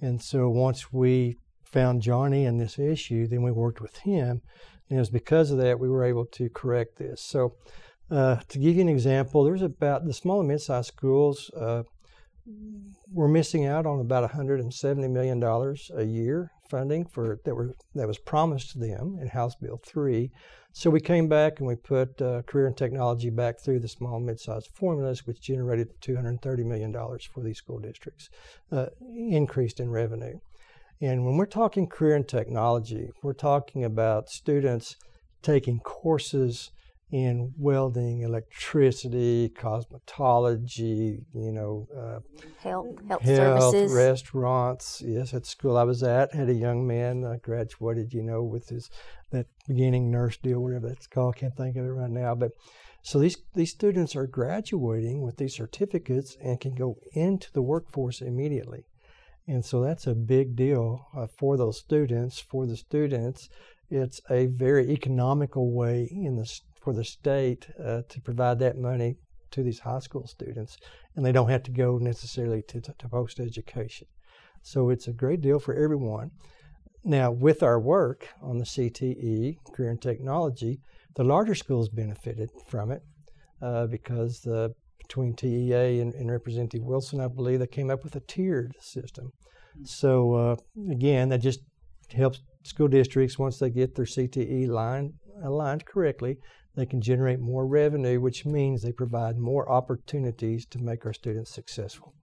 And 0.00 0.22
so 0.22 0.48
once 0.48 0.92
we 0.92 1.36
found 1.64 2.02
Johnny 2.02 2.44
and 2.44 2.60
this 2.60 2.78
issue, 2.78 3.26
then 3.26 3.42
we 3.42 3.50
worked 3.50 3.80
with 3.80 3.96
him. 3.98 4.42
And 4.88 4.96
it 4.96 5.00
was 5.00 5.10
because 5.10 5.50
of 5.50 5.58
that 5.58 5.78
we 5.78 5.88
were 5.88 6.04
able 6.04 6.26
to 6.26 6.48
correct 6.48 6.96
this. 6.98 7.22
So, 7.22 7.54
uh, 8.10 8.36
to 8.48 8.58
give 8.58 8.74
you 8.74 8.80
an 8.80 8.88
example, 8.88 9.44
there's 9.44 9.60
about 9.60 10.06
the 10.06 10.14
small 10.14 10.40
and 10.40 10.48
mid 10.48 10.62
sized 10.62 10.88
schools, 10.88 11.50
uh, 11.50 11.82
we're 13.12 13.28
missing 13.28 13.66
out 13.66 13.84
on 13.84 14.00
about 14.00 14.22
170 14.22 15.08
million 15.08 15.38
dollars 15.38 15.90
a 15.94 16.04
year 16.04 16.50
funding 16.68 17.06
for 17.06 17.40
that 17.44 17.54
were 17.54 17.74
that 17.94 18.06
was 18.06 18.18
promised 18.18 18.70
to 18.72 18.78
them 18.78 19.18
in 19.20 19.28
House 19.28 19.54
Bill 19.56 19.80
3. 19.84 20.30
So 20.72 20.90
we 20.90 21.00
came 21.00 21.28
back 21.28 21.58
and 21.58 21.66
we 21.66 21.74
put 21.74 22.20
uh, 22.22 22.42
career 22.42 22.66
and 22.66 22.76
technology 22.76 23.30
back 23.30 23.58
through 23.60 23.80
the 23.80 23.88
small 23.88 24.20
mid-sized 24.20 24.68
formulas, 24.74 25.26
which 25.26 25.40
generated 25.40 25.88
230 26.00 26.64
million 26.64 26.92
dollars 26.92 27.24
for 27.24 27.42
these 27.42 27.58
school 27.58 27.78
districts, 27.78 28.28
uh, 28.70 28.86
increased 29.14 29.80
in 29.80 29.90
revenue. 29.90 30.38
And 31.00 31.24
when 31.24 31.36
we're 31.36 31.46
talking 31.46 31.86
career 31.86 32.16
and 32.16 32.28
technology, 32.28 33.10
we're 33.22 33.32
talking 33.32 33.84
about 33.84 34.28
students 34.28 34.96
taking 35.42 35.78
courses 35.80 36.70
in 37.10 37.52
welding, 37.56 38.20
electricity, 38.20 39.50
cosmetology, 39.56 41.24
you 41.34 41.52
know, 41.52 41.88
uh, 41.96 42.20
health, 42.60 42.86
health, 43.08 43.22
health 43.22 43.24
services, 43.24 43.92
restaurants. 43.92 45.02
Yes, 45.04 45.32
at 45.32 45.46
school 45.46 45.76
I 45.76 45.84
was 45.84 46.02
at, 46.02 46.34
had 46.34 46.50
a 46.50 46.54
young 46.54 46.86
man 46.86 47.24
uh, 47.24 47.36
graduated, 47.42 48.12
you 48.12 48.22
know, 48.22 48.42
with 48.42 48.68
his 48.68 48.90
that 49.30 49.46
beginning 49.66 50.10
nurse 50.10 50.36
deal, 50.36 50.60
whatever 50.60 50.88
that's 50.88 51.06
called. 51.06 51.36
Can't 51.36 51.56
think 51.56 51.76
of 51.76 51.84
it 51.84 51.88
right 51.88 52.10
now, 52.10 52.34
but 52.34 52.52
so 53.02 53.18
these 53.18 53.38
these 53.54 53.70
students 53.70 54.14
are 54.14 54.26
graduating 54.26 55.22
with 55.22 55.38
these 55.38 55.56
certificates 55.56 56.36
and 56.42 56.60
can 56.60 56.74
go 56.74 56.98
into 57.12 57.50
the 57.52 57.62
workforce 57.62 58.20
immediately. 58.20 58.84
And 59.46 59.64
so 59.64 59.80
that's 59.80 60.06
a 60.06 60.14
big 60.14 60.56
deal 60.56 61.06
uh, 61.16 61.26
for 61.38 61.56
those 61.56 61.78
students. 61.78 62.38
For 62.38 62.66
the 62.66 62.76
students, 62.76 63.48
it's 63.88 64.20
a 64.28 64.46
very 64.46 64.90
economical 64.90 65.72
way 65.72 66.06
in 66.12 66.36
the 66.36 66.44
for 66.88 66.94
the 66.94 67.04
state 67.04 67.68
uh, 67.84 68.00
to 68.08 68.18
provide 68.22 68.58
that 68.58 68.78
money 68.78 69.14
to 69.50 69.62
these 69.62 69.80
high 69.80 69.98
school 69.98 70.26
students, 70.26 70.78
and 71.14 71.22
they 71.24 71.32
don't 71.32 71.50
have 71.50 71.62
to 71.62 71.70
go 71.70 71.98
necessarily 71.98 72.62
to, 72.62 72.80
to, 72.80 73.08
post 73.10 73.38
education. 73.40 74.06
So 74.62 74.88
it's 74.88 75.06
a 75.06 75.12
great 75.12 75.42
deal 75.42 75.58
for 75.58 75.74
everyone. 75.74 76.30
Now, 77.04 77.30
with 77.30 77.62
our 77.62 77.78
work 77.78 78.28
on 78.40 78.56
the 78.56 78.64
CTE, 78.64 79.56
Career 79.74 79.90
and 79.90 80.00
Technology, 80.00 80.80
the 81.14 81.24
larger 81.24 81.54
schools 81.54 81.90
benefited 81.90 82.48
from 82.66 82.90
it 82.90 83.02
uh, 83.60 83.86
because 83.88 84.40
the, 84.40 84.72
between 84.96 85.34
TEA 85.34 86.00
and, 86.00 86.14
and, 86.14 86.30
Representative 86.30 86.86
Wilson, 86.86 87.20
I 87.20 87.28
believe 87.28 87.58
they 87.58 87.66
came 87.66 87.90
up 87.90 88.02
with 88.02 88.16
a 88.16 88.20
tiered 88.20 88.72
system. 88.80 89.30
So, 89.84 90.34
uh, 90.34 90.56
again, 90.90 91.28
that 91.28 91.42
just 91.42 91.60
helps 92.14 92.40
school 92.62 92.88
districts, 92.88 93.38
once 93.38 93.58
they 93.58 93.68
get 93.68 93.94
their 93.94 94.06
CTE 94.06 94.68
line 94.68 95.12
aligned 95.42 95.84
correctly, 95.84 96.38
they 96.78 96.86
can 96.86 97.00
generate 97.00 97.40
more 97.40 97.66
revenue, 97.66 98.20
which 98.20 98.46
means 98.46 98.82
they 98.82 98.92
provide 98.92 99.36
more 99.36 99.70
opportunities 99.70 100.64
to 100.66 100.78
make 100.78 101.04
our 101.04 101.12
students 101.12 101.52
successful. 101.52 102.14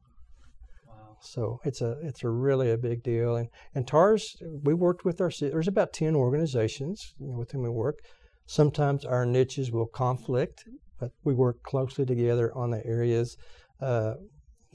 Wow. 0.88 1.18
So 1.20 1.60
it's 1.66 1.82
a 1.82 1.98
it's 2.02 2.24
a 2.24 2.30
really 2.30 2.72
a 2.72 2.78
big 2.78 3.04
deal. 3.04 3.36
And 3.36 3.50
and 3.74 3.86
TARS, 3.86 4.38
we 4.64 4.74
worked 4.74 5.04
with 5.04 5.20
our 5.20 5.32
there's 5.40 5.68
about 5.68 5.94
ten 5.94 6.16
organizations 6.16 7.14
with 7.20 7.52
whom 7.52 7.64
we 7.64 7.70
work. 7.70 8.00
Sometimes 8.48 9.04
our 9.06 9.26
niches 9.26 9.72
will 9.72 9.88
conflict, 9.88 10.64
but 11.00 11.12
we 11.24 11.34
work 11.34 11.62
closely 11.64 12.06
together 12.06 12.52
on 12.56 12.72
the 12.72 12.86
areas. 12.86 13.36
Uh, 13.82 14.14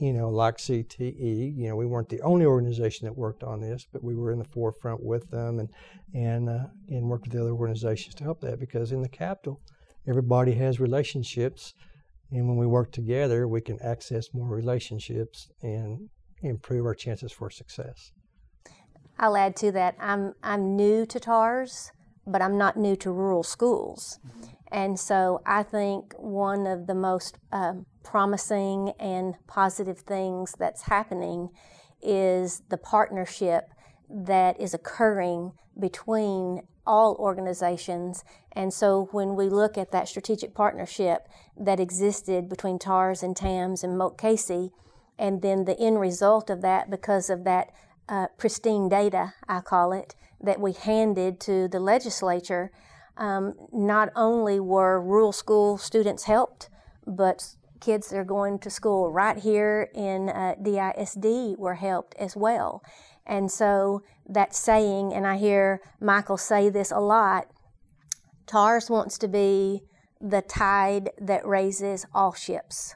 you 0.01 0.13
know, 0.13 0.29
like 0.29 0.57
CTE, 0.57 1.55
you 1.55 1.69
know, 1.69 1.75
we 1.75 1.85
weren't 1.85 2.09
the 2.09 2.21
only 2.21 2.43
organization 2.43 3.05
that 3.05 3.15
worked 3.15 3.43
on 3.43 3.61
this, 3.61 3.85
but 3.93 4.03
we 4.03 4.15
were 4.15 4.31
in 4.31 4.39
the 4.39 4.43
forefront 4.45 5.03
with 5.03 5.29
them 5.29 5.59
and 5.59 5.69
and 6.15 6.49
uh, 6.49 6.65
and 6.89 7.07
worked 7.07 7.25
with 7.25 7.33
the 7.33 7.41
other 7.41 7.51
organizations 7.51 8.15
to 8.15 8.23
help 8.23 8.41
that 8.41 8.59
because 8.59 8.91
in 8.91 9.03
the 9.03 9.09
capital, 9.09 9.61
everybody 10.07 10.53
has 10.53 10.79
relationships, 10.79 11.75
and 12.31 12.47
when 12.47 12.57
we 12.57 12.65
work 12.65 12.91
together, 12.91 13.47
we 13.47 13.61
can 13.61 13.77
access 13.83 14.33
more 14.33 14.47
relationships 14.47 15.51
and 15.61 16.09
improve 16.41 16.87
our 16.87 16.95
chances 16.95 17.31
for 17.31 17.51
success. 17.51 18.11
I'll 19.19 19.37
add 19.37 19.55
to 19.57 19.71
that. 19.73 19.95
I'm 19.99 20.33
I'm 20.41 20.75
new 20.75 21.05
to 21.05 21.19
TARS, 21.19 21.91
but 22.25 22.41
I'm 22.41 22.57
not 22.57 22.75
new 22.75 22.95
to 22.95 23.11
rural 23.11 23.43
schools. 23.43 24.17
And 24.71 24.99
so 24.99 25.41
I 25.45 25.61
think 25.61 26.15
one 26.17 26.65
of 26.65 26.87
the 26.87 26.95
most 26.95 27.37
um, 27.51 27.85
promising 28.03 28.93
and 28.99 29.35
positive 29.47 29.99
things 29.99 30.53
that's 30.57 30.83
happening 30.83 31.49
is 32.01 32.63
the 32.69 32.77
partnership 32.77 33.69
that 34.09 34.59
is 34.59 34.73
occurring 34.73 35.53
between 35.79 36.61
all 36.85 37.15
organizations. 37.19 38.23
And 38.51 38.73
so 38.73 39.07
when 39.11 39.35
we 39.35 39.49
look 39.49 39.77
at 39.77 39.91
that 39.91 40.07
strategic 40.07 40.53
partnership 40.53 41.27
that 41.57 41.79
existed 41.79 42.49
between 42.49 42.79
TARS 42.79 43.23
and 43.23 43.35
TAMS 43.35 43.83
and 43.83 43.97
Moak 43.97 44.17
Casey, 44.17 44.71
and 45.17 45.41
then 45.41 45.65
the 45.65 45.79
end 45.79 45.99
result 45.99 46.49
of 46.49 46.61
that, 46.61 46.89
because 46.89 47.29
of 47.29 47.43
that 47.43 47.71
uh, 48.09 48.27
pristine 48.37 48.89
data, 48.89 49.33
I 49.47 49.61
call 49.61 49.93
it, 49.93 50.15
that 50.41 50.59
we 50.59 50.73
handed 50.73 51.39
to 51.41 51.67
the 51.67 51.79
legislature, 51.79 52.71
um, 53.17 53.53
not 53.71 54.09
only 54.15 54.59
were 54.59 54.99
rural 54.99 55.31
school 55.31 55.77
students 55.77 56.23
helped, 56.23 56.69
but 57.05 57.55
kids 57.81 58.09
that 58.09 58.17
are 58.17 58.23
going 58.23 58.59
to 58.59 58.69
school 58.69 59.11
right 59.11 59.37
here 59.37 59.89
in 59.93 60.29
uh, 60.29 60.55
DISD 60.61 61.57
were 61.57 61.75
helped 61.75 62.15
as 62.17 62.35
well. 62.35 62.83
And 63.25 63.51
so 63.51 64.03
that 64.29 64.55
saying, 64.55 65.13
and 65.13 65.27
I 65.27 65.37
hear 65.37 65.81
Michael 65.99 66.37
say 66.37 66.69
this 66.69 66.91
a 66.91 66.99
lot 66.99 67.47
TARS 68.51 68.89
wants 68.89 69.17
to 69.19 69.27
be 69.29 69.81
the 70.19 70.41
tide 70.41 71.11
that 71.19 71.45
raises 71.47 72.05
all 72.13 72.33
ships. 72.33 72.95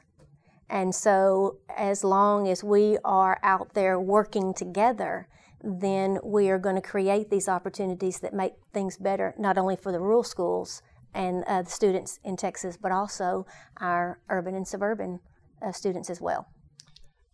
And 0.68 0.94
so, 0.94 1.58
as 1.74 2.04
long 2.04 2.48
as 2.48 2.62
we 2.62 2.98
are 3.04 3.38
out 3.42 3.74
there 3.74 3.98
working 3.98 4.52
together, 4.52 5.28
then 5.62 6.18
we 6.22 6.50
are 6.50 6.58
going 6.58 6.74
to 6.74 6.82
create 6.82 7.30
these 7.30 7.48
opportunities 7.48 8.20
that 8.20 8.34
make 8.34 8.54
things 8.74 8.96
better, 8.96 9.34
not 9.38 9.56
only 9.56 9.76
for 9.76 9.92
the 9.92 10.00
rural 10.00 10.24
schools 10.24 10.82
and 11.16 11.42
uh, 11.46 11.62
the 11.62 11.70
students 11.70 12.20
in 12.22 12.36
Texas, 12.36 12.76
but 12.80 12.92
also 12.92 13.46
our 13.78 14.20
urban 14.28 14.54
and 14.54 14.68
suburban 14.68 15.18
uh, 15.64 15.72
students 15.72 16.10
as 16.10 16.20
well. 16.20 16.46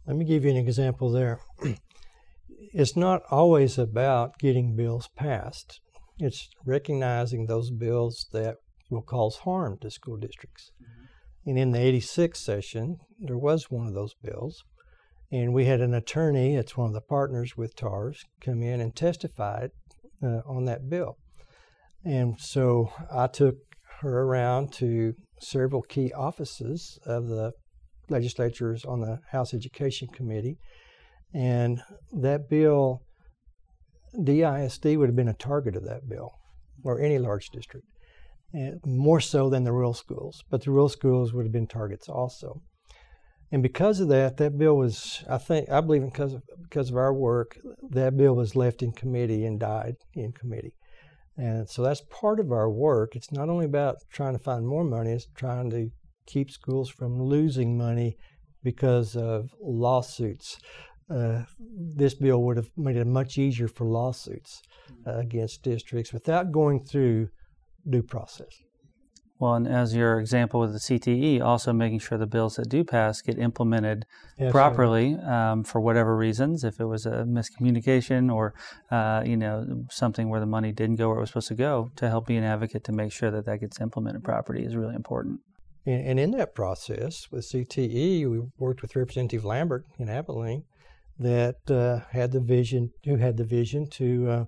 Let 0.07 0.17
me 0.17 0.25
give 0.25 0.45
you 0.45 0.51
an 0.51 0.57
example 0.57 1.11
there. 1.11 1.41
it's 2.73 2.97
not 2.97 3.23
always 3.31 3.79
about 3.79 4.39
getting 4.39 4.77
bills 4.77 5.09
passed. 5.17 5.81
It's 6.19 6.49
recognizing 6.65 7.47
those 7.47 7.71
bills 7.71 8.27
that 8.33 8.57
will 8.89 9.03
cause 9.03 9.39
harm 9.39 9.79
to 9.81 9.91
school 9.91 10.17
districts. 10.17 10.71
Mm-hmm. 10.81 11.51
And 11.51 11.59
in 11.59 11.73
the 11.73 11.81
86 11.81 12.39
session, 12.39 12.99
there 13.19 13.39
was 13.39 13.71
one 13.71 13.89
of 13.89 13.95
those 13.95 14.15
bills. 14.23 14.63
And 15.33 15.53
we 15.53 15.65
had 15.65 15.81
an 15.81 15.95
attorney, 15.95 16.57
it's 16.57 16.77
one 16.77 16.89
of 16.89 16.95
the 16.95 17.01
partners 17.01 17.57
with 17.57 17.75
TARS, 17.75 18.23
come 18.41 18.63
in 18.63 18.81
and 18.81 18.95
testified 18.95 19.71
uh, 20.23 20.43
on 20.47 20.67
that 20.67 20.91
bill. 20.91 21.17
And 22.05 22.39
so 22.39 22.93
I 23.11 23.29
took 23.29 23.57
her 24.03 24.23
around 24.23 24.73
to 24.75 25.15
several 25.41 25.83
key 25.83 26.13
offices 26.13 26.99
of 27.07 27.27
the 27.27 27.53
legislatures 28.09 28.85
on 28.85 29.01
the 29.01 29.19
House 29.31 29.55
Education 29.55 30.09
Committee 30.09 30.59
and 31.35 31.81
that 32.13 32.49
bill, 32.49 33.03
DISD 34.15 34.99
would 34.99 35.09
have 35.09 35.17
been 35.17 35.29
a 35.29 35.35
target 35.35 35.77
of 35.77 35.85
that 35.85 36.09
bill, 36.09 36.33
or 36.85 37.01
any 37.01 37.19
large 37.19 37.49
district, 37.51 37.87
and 38.53 38.79
more 38.85 39.21
so 39.21 39.49
than 39.49 39.65
the 39.65 39.73
rural 39.73 39.95
schools. 39.95 40.43
But 40.51 40.63
the 40.63 40.71
rural 40.71 40.89
schools 40.89 41.33
would 41.33 41.47
have 41.47 41.53
been 41.53 41.67
targets 41.67 42.09
also. 42.09 42.61
And 43.51 43.63
because 43.63 44.01
of 44.01 44.09
that, 44.09 44.39
that 44.39 44.59
bill 44.59 44.77
was, 44.77 45.25
I 45.29 45.39
think, 45.39 45.71
I 45.71 45.81
believe 45.81 46.05
because 46.05 46.35
of, 46.35 46.43
because 46.63 46.91
of 46.91 46.97
our 46.97 47.13
work, 47.13 47.59
that 47.91 48.17
bill 48.17 48.35
was 48.35 48.57
left 48.57 48.83
in 48.83 48.93
committee 48.93 49.45
and 49.45 49.61
died 49.61 49.95
in 50.15 50.33
committee. 50.33 50.75
And 51.37 51.69
so 51.69 51.83
that's 51.83 52.03
part 52.03 52.41
of 52.41 52.53
our 52.53 52.71
work. 52.71 53.17
It's 53.17 53.33
not 53.33 53.49
only 53.49 53.65
about 53.65 53.97
trying 54.11 54.35
to 54.35 54.43
find 54.43 54.67
more 54.67 54.85
money, 54.85 55.13
it's 55.13 55.29
trying 55.35 55.71
to 55.71 55.91
keep 56.27 56.51
schools 56.51 56.91
from 56.91 57.23
losing 57.23 57.77
money 57.77 58.17
because 58.63 59.17
of 59.17 59.55
lawsuits 59.61 60.59
uh, 61.13 61.43
this 61.59 62.15
bill 62.15 62.43
would 62.43 62.57
have 62.57 62.71
made 62.77 62.97
it 62.97 63.07
much 63.07 63.39
easier 63.39 63.69
for 63.69 63.85
lawsuits 63.85 64.63
uh, 65.07 65.19
against 65.19 65.63
districts 65.63 66.13
without 66.13 66.53
going 66.53 66.83
through 66.85 67.29
due 67.89 68.03
process. 68.03 68.63
Well, 69.43 69.55
and 69.55 69.67
as 69.67 69.93
your 69.93 70.21
example 70.21 70.61
with 70.61 70.73
the 70.73 70.79
CTE, 70.79 71.43
also 71.43 71.73
making 71.73 71.99
sure 71.99 72.17
the 72.17 72.29
bills 72.29 72.55
that 72.55 72.69
do 72.69 72.85
pass 72.85 73.21
get 73.21 73.41
implemented 73.41 74.07
properly 74.53 75.17
um, 75.17 75.65
for 75.65 75.81
whatever 75.81 76.17
reasons. 76.17 76.63
If 76.63 76.79
it 76.79 76.85
was 76.85 77.07
a 77.07 77.25
miscommunication 77.25 78.33
or 78.33 78.55
uh, 78.93 79.25
you 79.27 79.37
know 79.37 79.85
something 79.91 80.29
where 80.29 80.39
the 80.39 80.47
money 80.47 80.71
didn't 80.71 80.95
go 80.95 81.09
where 81.09 81.17
it 81.17 81.23
was 81.23 81.31
supposed 81.31 81.49
to 81.49 81.57
go, 81.57 81.91
to 81.97 82.09
help 82.09 82.29
be 82.29 82.37
an 82.37 82.45
advocate 82.45 82.85
to 82.85 82.93
make 82.93 83.11
sure 83.11 83.33
that 83.33 83.45
that 83.47 83.59
gets 83.59 83.81
implemented 83.81 84.23
properly 84.23 84.65
is 84.65 84.77
really 84.77 84.95
important. 84.95 85.41
And, 85.85 86.07
and 86.07 86.21
in 86.21 86.31
that 86.39 86.55
process 86.55 87.27
with 87.33 87.45
CTE, 87.51 88.31
we 88.31 88.43
worked 88.59 88.81
with 88.81 88.95
Representative 88.95 89.45
Lambert 89.45 89.87
in 89.99 90.09
Abilene 90.09 90.63
that 91.19 91.69
uh, 91.69 92.07
had 92.13 92.31
the 92.31 92.39
vision, 92.39 92.93
who 93.05 93.17
had 93.17 93.39
the 93.39 93.45
vision 93.45 93.89
to 93.91 94.31
uh, 94.31 94.45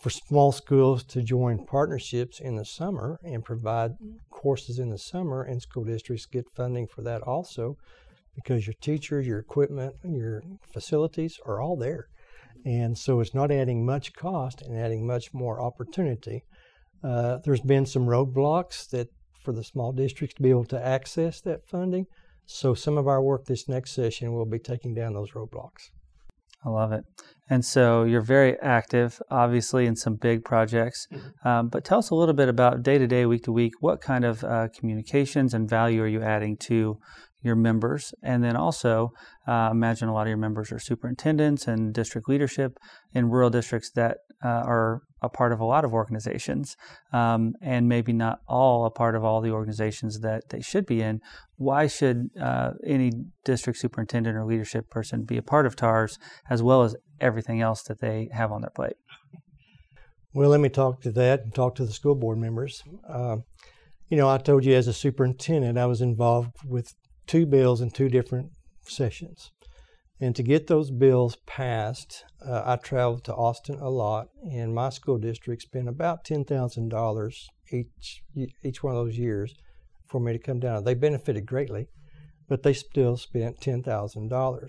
for 0.00 0.10
small 0.10 0.52
schools 0.52 1.04
to 1.04 1.22
join 1.22 1.64
partnerships 1.64 2.40
in 2.40 2.56
the 2.56 2.64
summer 2.64 3.18
and 3.24 3.44
provide 3.44 3.92
courses 4.30 4.78
in 4.78 4.90
the 4.90 4.98
summer, 4.98 5.42
and 5.42 5.60
school 5.60 5.84
districts 5.84 6.26
get 6.26 6.50
funding 6.54 6.86
for 6.86 7.02
that 7.02 7.22
also, 7.22 7.76
because 8.34 8.66
your 8.66 8.74
teachers, 8.80 9.26
your 9.26 9.38
equipment, 9.38 9.94
your 10.04 10.42
facilities 10.72 11.38
are 11.46 11.60
all 11.60 11.76
there. 11.76 12.06
And 12.64 12.98
so 12.98 13.20
it's 13.20 13.34
not 13.34 13.50
adding 13.50 13.86
much 13.86 14.12
cost 14.14 14.62
and 14.62 14.76
adding 14.76 15.06
much 15.06 15.32
more 15.32 15.60
opportunity. 15.60 16.42
Uh, 17.02 17.38
there's 17.44 17.60
been 17.60 17.86
some 17.86 18.06
roadblocks 18.06 18.88
that 18.90 19.08
for 19.40 19.52
the 19.52 19.64
small 19.64 19.92
districts 19.92 20.34
to 20.34 20.42
be 20.42 20.50
able 20.50 20.64
to 20.64 20.86
access 20.86 21.40
that 21.42 21.66
funding. 21.68 22.06
So 22.46 22.74
some 22.74 22.98
of 22.98 23.06
our 23.06 23.22
work 23.22 23.46
this 23.46 23.68
next 23.68 23.92
session 23.92 24.32
will 24.32 24.46
be 24.46 24.58
taking 24.58 24.94
down 24.94 25.14
those 25.14 25.30
roadblocks. 25.32 25.90
I 26.66 26.70
love 26.70 26.92
it. 26.92 27.04
And 27.48 27.64
so 27.64 28.02
you're 28.02 28.22
very 28.22 28.58
active, 28.60 29.22
obviously, 29.30 29.86
in 29.86 29.94
some 29.94 30.16
big 30.16 30.44
projects. 30.44 31.06
Mm-hmm. 31.12 31.48
Um, 31.48 31.68
but 31.68 31.84
tell 31.84 31.98
us 31.98 32.10
a 32.10 32.14
little 32.14 32.34
bit 32.34 32.48
about 32.48 32.82
day 32.82 32.98
to 32.98 33.06
day, 33.06 33.24
week 33.24 33.44
to 33.44 33.52
week. 33.52 33.74
What 33.80 34.00
kind 34.00 34.24
of 34.24 34.42
uh, 34.42 34.68
communications 34.76 35.54
and 35.54 35.70
value 35.70 36.02
are 36.02 36.08
you 36.08 36.22
adding 36.22 36.56
to 36.62 36.98
your 37.42 37.54
members? 37.54 38.12
And 38.22 38.42
then 38.42 38.56
also, 38.56 39.12
uh, 39.46 39.68
imagine 39.70 40.08
a 40.08 40.12
lot 40.12 40.22
of 40.22 40.28
your 40.28 40.38
members 40.38 40.72
are 40.72 40.80
superintendents 40.80 41.68
and 41.68 41.94
district 41.94 42.28
leadership 42.28 42.78
in 43.14 43.30
rural 43.30 43.50
districts 43.50 43.92
that 43.92 44.18
uh, 44.44 44.48
are 44.48 45.02
a 45.22 45.28
part 45.28 45.52
of 45.52 45.60
a 45.60 45.64
lot 45.64 45.84
of 45.84 45.92
organizations, 45.92 46.76
um, 47.12 47.54
and 47.62 47.88
maybe 47.88 48.12
not 48.12 48.40
all 48.46 48.84
a 48.84 48.90
part 48.90 49.14
of 49.14 49.24
all 49.24 49.40
the 49.40 49.50
organizations 49.50 50.20
that 50.20 50.48
they 50.50 50.60
should 50.60 50.86
be 50.86 51.00
in. 51.00 51.20
Why 51.56 51.86
should 51.86 52.28
uh, 52.40 52.72
any 52.84 53.12
district 53.44 53.78
superintendent 53.78 54.36
or 54.36 54.44
leadership 54.44 54.90
person 54.90 55.24
be 55.24 55.36
a 55.36 55.42
part 55.42 55.66
of 55.66 55.74
TARS 55.74 56.18
as 56.50 56.62
well 56.62 56.82
as 56.82 56.96
everything 57.20 57.60
else 57.60 57.82
that 57.84 58.00
they 58.00 58.28
have 58.32 58.52
on 58.52 58.60
their 58.60 58.70
plate? 58.70 58.96
Well, 60.34 60.50
let 60.50 60.60
me 60.60 60.68
talk 60.68 61.00
to 61.02 61.12
that 61.12 61.40
and 61.40 61.54
talk 61.54 61.76
to 61.76 61.86
the 61.86 61.92
school 61.92 62.14
board 62.14 62.36
members. 62.36 62.82
Uh, 63.08 63.38
you 64.08 64.18
know, 64.18 64.28
I 64.28 64.36
told 64.36 64.64
you 64.66 64.74
as 64.74 64.86
a 64.86 64.92
superintendent, 64.92 65.78
I 65.78 65.86
was 65.86 66.02
involved 66.02 66.50
with 66.64 66.94
two 67.26 67.46
bills 67.46 67.80
in 67.80 67.90
two 67.90 68.10
different 68.10 68.50
sessions. 68.82 69.50
And 70.20 70.34
to 70.34 70.42
get 70.42 70.66
those 70.66 70.90
bills 70.90 71.36
passed, 71.46 72.24
uh, 72.44 72.62
I 72.64 72.76
traveled 72.76 73.24
to 73.24 73.34
Austin 73.34 73.78
a 73.78 73.90
lot, 73.90 74.28
and 74.50 74.74
my 74.74 74.88
school 74.88 75.18
district 75.18 75.62
spent 75.62 75.88
about 75.88 76.24
$10,000 76.24 77.34
each, 77.70 78.22
each 78.62 78.82
one 78.82 78.96
of 78.96 79.04
those 79.04 79.18
years 79.18 79.54
for 80.08 80.20
me 80.20 80.32
to 80.32 80.38
come 80.38 80.58
down. 80.58 80.84
They 80.84 80.94
benefited 80.94 81.44
greatly, 81.44 81.88
but 82.48 82.62
they 82.62 82.72
still 82.72 83.18
spent 83.18 83.60
$10,000. 83.60 84.68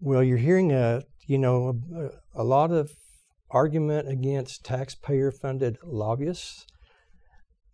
Well, 0.00 0.22
you're 0.22 0.36
hearing 0.36 0.72
a, 0.72 1.02
you 1.26 1.38
know, 1.38 1.80
a, 1.96 2.42
a 2.42 2.44
lot 2.44 2.72
of 2.72 2.90
argument 3.50 4.08
against 4.08 4.64
taxpayer 4.64 5.30
funded 5.30 5.78
lobbyists. 5.82 6.66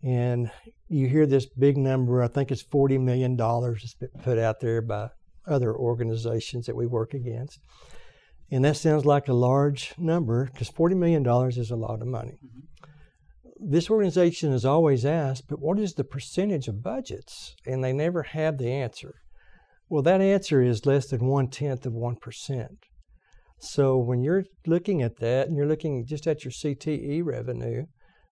And 0.03 0.51
you 0.89 1.09
hear 1.09 1.27
this 1.27 1.47
big 1.47 1.77
number, 1.77 2.23
I 2.23 2.29
think 2.29 2.53
it's 2.53 2.63
$40 2.63 3.01
million 3.01 3.37
been 3.37 4.23
put 4.23 4.39
out 4.39 4.61
there 4.61 4.81
by 4.81 5.11
other 5.51 5.75
organizations 5.75 6.67
that 6.67 6.77
we 6.77 6.87
work 6.87 7.13
against. 7.13 7.61
And 8.51 8.65
that 8.65 8.77
sounds 8.77 9.05
like 9.05 9.29
a 9.29 9.33
large 9.33 9.95
number 9.97 10.47
because 10.47 10.71
$40 10.71 10.97
million 10.97 11.27
is 11.49 11.71
a 11.71 11.77
lot 11.77 12.03
of 12.03 12.09
money. 12.09 12.39
Mm-hmm. 12.45 13.71
This 13.71 13.91
organization 13.91 14.53
is 14.53 14.65
always 14.65 15.05
asked, 15.05 15.45
but 15.49 15.61
what 15.61 15.79
is 15.79 15.95
the 15.95 16.05
percentage 16.05 16.67
of 16.67 16.83
budgets? 16.83 17.55
And 17.67 17.85
they 17.85 17.93
never 17.93 18.23
have 18.23 18.57
the 18.57 18.71
answer. 18.71 19.17
Well, 19.89 20.03
that 20.03 20.23
answer 20.23 20.63
is 20.63 20.87
less 20.87 21.09
than 21.09 21.27
one 21.27 21.49
tenth 21.49 21.85
of 21.85 21.93
1%. 21.93 22.69
So 23.59 23.99
when 23.99 24.23
you're 24.23 24.45
looking 24.67 25.03
at 25.03 25.19
that 25.19 25.49
and 25.49 25.57
you're 25.57 25.67
looking 25.67 26.07
just 26.07 26.27
at 26.27 26.45
your 26.45 26.53
CTE 26.53 27.23
revenue, 27.23 27.85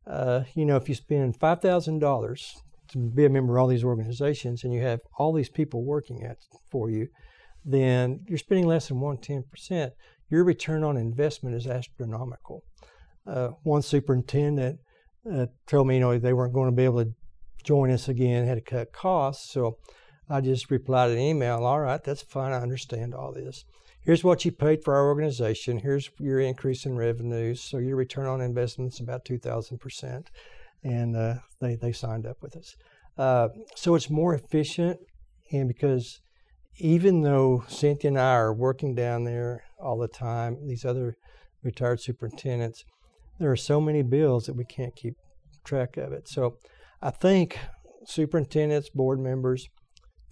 uh, 0.06 0.42
you 0.54 0.66
know, 0.66 0.76
if 0.76 0.88
you 0.88 0.94
spend 0.94 1.40
$5,000 1.40 2.36
to 2.94 3.10
be 3.10 3.24
a 3.24 3.30
member 3.30 3.56
of 3.56 3.62
all 3.62 3.68
these 3.68 3.84
organizations 3.84 4.64
and 4.64 4.72
you 4.72 4.80
have 4.80 5.00
all 5.18 5.32
these 5.32 5.48
people 5.48 5.84
working 5.84 6.22
at 6.22 6.38
for 6.70 6.90
you, 6.90 7.08
then 7.64 8.24
you're 8.26 8.38
spending 8.38 8.66
less 8.66 8.88
than 8.88 9.00
one 9.00 9.18
tenth 9.18 9.50
percent. 9.50 9.92
Your 10.30 10.44
return 10.44 10.82
on 10.82 10.96
investment 10.96 11.54
is 11.54 11.66
astronomical. 11.66 12.62
Uh, 13.26 13.48
one 13.62 13.82
superintendent 13.82 14.78
uh, 15.30 15.46
told 15.66 15.86
me, 15.86 15.94
you 15.94 16.00
know, 16.00 16.18
they 16.18 16.32
weren't 16.32 16.54
going 16.54 16.70
to 16.70 16.76
be 16.76 16.84
able 16.84 17.04
to 17.04 17.12
join 17.62 17.90
us 17.90 18.08
again, 18.08 18.46
had 18.46 18.54
to 18.56 18.60
cut 18.60 18.92
costs. 18.92 19.52
So 19.52 19.78
I 20.28 20.40
just 20.40 20.70
replied 20.70 21.10
an 21.10 21.18
email, 21.18 21.64
all 21.64 21.80
right, 21.80 22.02
that's 22.02 22.22
fine, 22.22 22.52
I 22.52 22.60
understand 22.60 23.14
all 23.14 23.32
this. 23.32 23.64
Here's 24.00 24.22
what 24.22 24.44
you 24.44 24.52
paid 24.52 24.84
for 24.84 24.94
our 24.94 25.06
organization. 25.06 25.78
Here's 25.78 26.10
your 26.18 26.40
increase 26.40 26.84
in 26.84 26.96
revenues. 26.96 27.62
So 27.62 27.78
your 27.78 27.96
return 27.96 28.26
on 28.26 28.42
investment 28.42 28.92
is 28.92 29.00
about 29.00 29.24
2,000% 29.24 30.26
and 30.84 31.16
uh, 31.16 31.34
they 31.60 31.74
they 31.76 31.92
signed 31.92 32.26
up 32.26 32.36
with 32.42 32.56
us. 32.56 32.76
Uh, 33.16 33.48
so 33.76 33.94
it's 33.94 34.10
more 34.10 34.34
efficient, 34.34 34.98
and 35.52 35.68
because 35.68 36.20
even 36.78 37.22
though 37.22 37.64
Cynthia 37.68 38.08
and 38.08 38.18
I 38.18 38.32
are 38.32 38.52
working 38.54 38.94
down 38.94 39.24
there 39.24 39.62
all 39.78 39.98
the 39.98 40.08
time, 40.08 40.56
these 40.66 40.84
other 40.84 41.16
retired 41.62 42.00
superintendents, 42.00 42.84
there 43.38 43.50
are 43.50 43.56
so 43.56 43.80
many 43.80 44.02
bills 44.02 44.46
that 44.46 44.56
we 44.56 44.64
can't 44.64 44.96
keep 44.96 45.14
track 45.64 45.96
of 45.96 46.12
it. 46.12 46.28
So 46.28 46.56
I 47.00 47.10
think 47.10 47.58
superintendents, 48.06 48.90
board 48.90 49.20
members, 49.20 49.68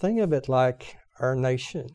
think 0.00 0.20
of 0.20 0.32
it 0.32 0.48
like 0.48 0.96
our 1.20 1.36
nation. 1.36 1.86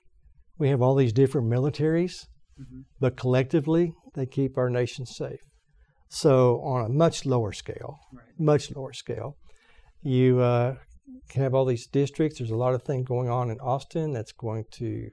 We 0.57 0.69
have 0.69 0.81
all 0.81 0.95
these 0.95 1.13
different 1.13 1.47
militaries, 1.47 2.25
mm-hmm. 2.59 2.81
but 2.99 3.17
collectively 3.17 3.93
they 4.15 4.25
keep 4.25 4.57
our 4.57 4.69
nation 4.69 5.05
safe. 5.05 5.39
So 6.09 6.61
on 6.61 6.85
a 6.85 6.89
much 6.89 7.25
lower 7.25 7.51
scale, 7.51 7.97
right. 8.13 8.25
much 8.39 8.71
lower 8.73 8.93
scale, 8.93 9.35
you 10.01 10.39
uh, 10.39 10.75
can 11.29 11.43
have 11.43 11.53
all 11.53 11.65
these 11.65 11.87
districts. 11.87 12.39
There's 12.39 12.51
a 12.51 12.55
lot 12.55 12.73
of 12.73 12.83
things 12.83 13.07
going 13.07 13.29
on 13.29 13.49
in 13.49 13.59
Austin 13.59 14.13
that's 14.13 14.31
going 14.31 14.65
to 14.73 15.09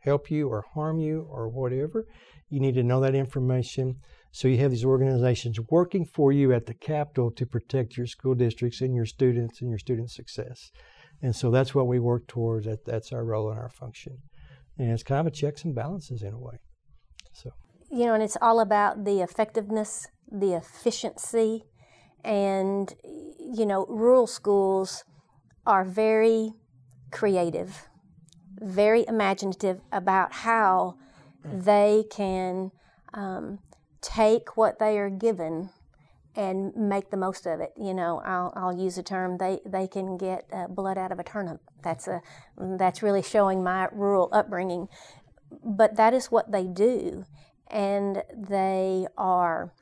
help 0.00 0.30
you 0.30 0.48
or 0.48 0.64
harm 0.74 0.98
you 0.98 1.26
or 1.30 1.48
whatever. 1.48 2.06
You 2.48 2.60
need 2.60 2.74
to 2.74 2.82
know 2.82 3.00
that 3.00 3.14
information. 3.14 3.96
So 4.32 4.48
you 4.48 4.58
have 4.58 4.70
these 4.70 4.84
organizations 4.84 5.58
working 5.70 6.04
for 6.04 6.30
you 6.30 6.52
at 6.52 6.66
the 6.66 6.74
Capitol 6.74 7.30
to 7.32 7.46
protect 7.46 7.96
your 7.96 8.06
school 8.06 8.34
districts 8.34 8.80
and 8.80 8.94
your 8.94 9.06
students 9.06 9.60
and 9.60 9.70
your 9.70 9.78
student 9.78 10.10
success. 10.10 10.70
And 11.22 11.34
so 11.34 11.50
that's 11.50 11.74
what 11.74 11.86
we 11.86 11.98
work 11.98 12.28
towards. 12.28 12.66
That, 12.66 12.84
that's 12.84 13.12
our 13.12 13.24
role 13.24 13.50
and 13.50 13.58
our 13.58 13.70
function. 13.70 14.18
And 14.78 14.90
it's 14.90 15.02
kind 15.02 15.20
of 15.20 15.26
a 15.26 15.30
checks 15.34 15.64
and 15.64 15.74
balances 15.74 16.22
in 16.22 16.34
a 16.34 16.38
way. 16.38 16.58
So 17.32 17.50
you 17.90 18.04
know, 18.04 18.14
and 18.14 18.22
it's 18.22 18.36
all 18.42 18.60
about 18.60 19.04
the 19.04 19.20
effectiveness 19.22 20.06
the 20.30 20.54
efficiency. 20.54 21.64
And, 22.24 22.92
you 23.04 23.66
know, 23.66 23.86
rural 23.88 24.26
schools 24.26 25.04
are 25.66 25.84
very 25.84 26.52
creative, 27.10 27.88
very 28.60 29.04
imaginative 29.06 29.80
about 29.92 30.32
how 30.32 30.96
they 31.44 32.04
can 32.10 32.72
um, 33.14 33.60
take 34.00 34.56
what 34.56 34.78
they 34.78 34.98
are 34.98 35.10
given 35.10 35.70
and 36.34 36.76
make 36.76 37.10
the 37.10 37.16
most 37.16 37.46
of 37.46 37.60
it. 37.60 37.72
You 37.76 37.94
know, 37.94 38.20
I'll, 38.24 38.52
I'll 38.54 38.76
use 38.76 38.98
a 38.98 39.02
term. 39.02 39.38
They 39.38 39.60
they 39.64 39.88
can 39.88 40.16
get 40.18 40.46
uh, 40.52 40.66
blood 40.68 40.98
out 40.98 41.10
of 41.10 41.18
a 41.18 41.24
turnip. 41.24 41.60
That's 41.82 42.06
a 42.06 42.20
that's 42.58 43.02
really 43.02 43.22
showing 43.22 43.64
my 43.64 43.88
rural 43.90 44.28
upbringing. 44.32 44.88
But 45.64 45.96
that 45.96 46.12
is 46.12 46.26
what 46.26 46.52
they 46.52 46.64
do, 46.64 47.24
and 47.68 48.22
they 48.36 49.06
are 49.16 49.72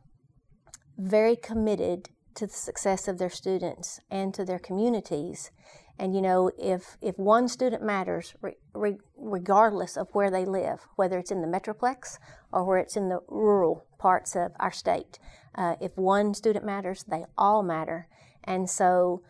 very 0.97 1.35
committed 1.35 2.11
to 2.35 2.47
the 2.47 2.53
success 2.53 3.09
of 3.09 3.18
their 3.18 3.31
students 3.31 4.01
and 4.11 4.35
to 4.35 4.44
their 4.44 4.59
communities. 4.59 5.51
And 5.99 6.14
you 6.14 6.20
know, 6.20 6.51
if 6.59 6.97
if 7.01 7.18
one 7.18 7.49
student 7.49 7.83
matters, 7.83 8.35
re, 8.40 8.55
re, 8.75 8.97
regardless 9.16 9.97
of 9.97 10.09
where 10.12 10.31
they 10.31 10.44
live, 10.44 10.87
whether 10.97 11.18
it's 11.18 11.31
in 11.31 11.40
the 11.40 11.47
metroplex 11.47 12.18
or 12.53 12.64
where 12.64 12.79
it's 12.79 12.97
in 12.97 13.09
the 13.09 13.20
rural 13.29 13.85
parts 13.99 14.35
of 14.35 14.53
our 14.59 14.73
state, 14.73 15.18
uh, 15.55 15.77
if 15.81 15.97
one 15.97 16.35
student 16.35 16.64
matters, 16.64 17.05
they 17.05 17.25
all 17.38 17.62
matter. 17.62 18.09
And 18.42 18.68
so, 18.68 19.23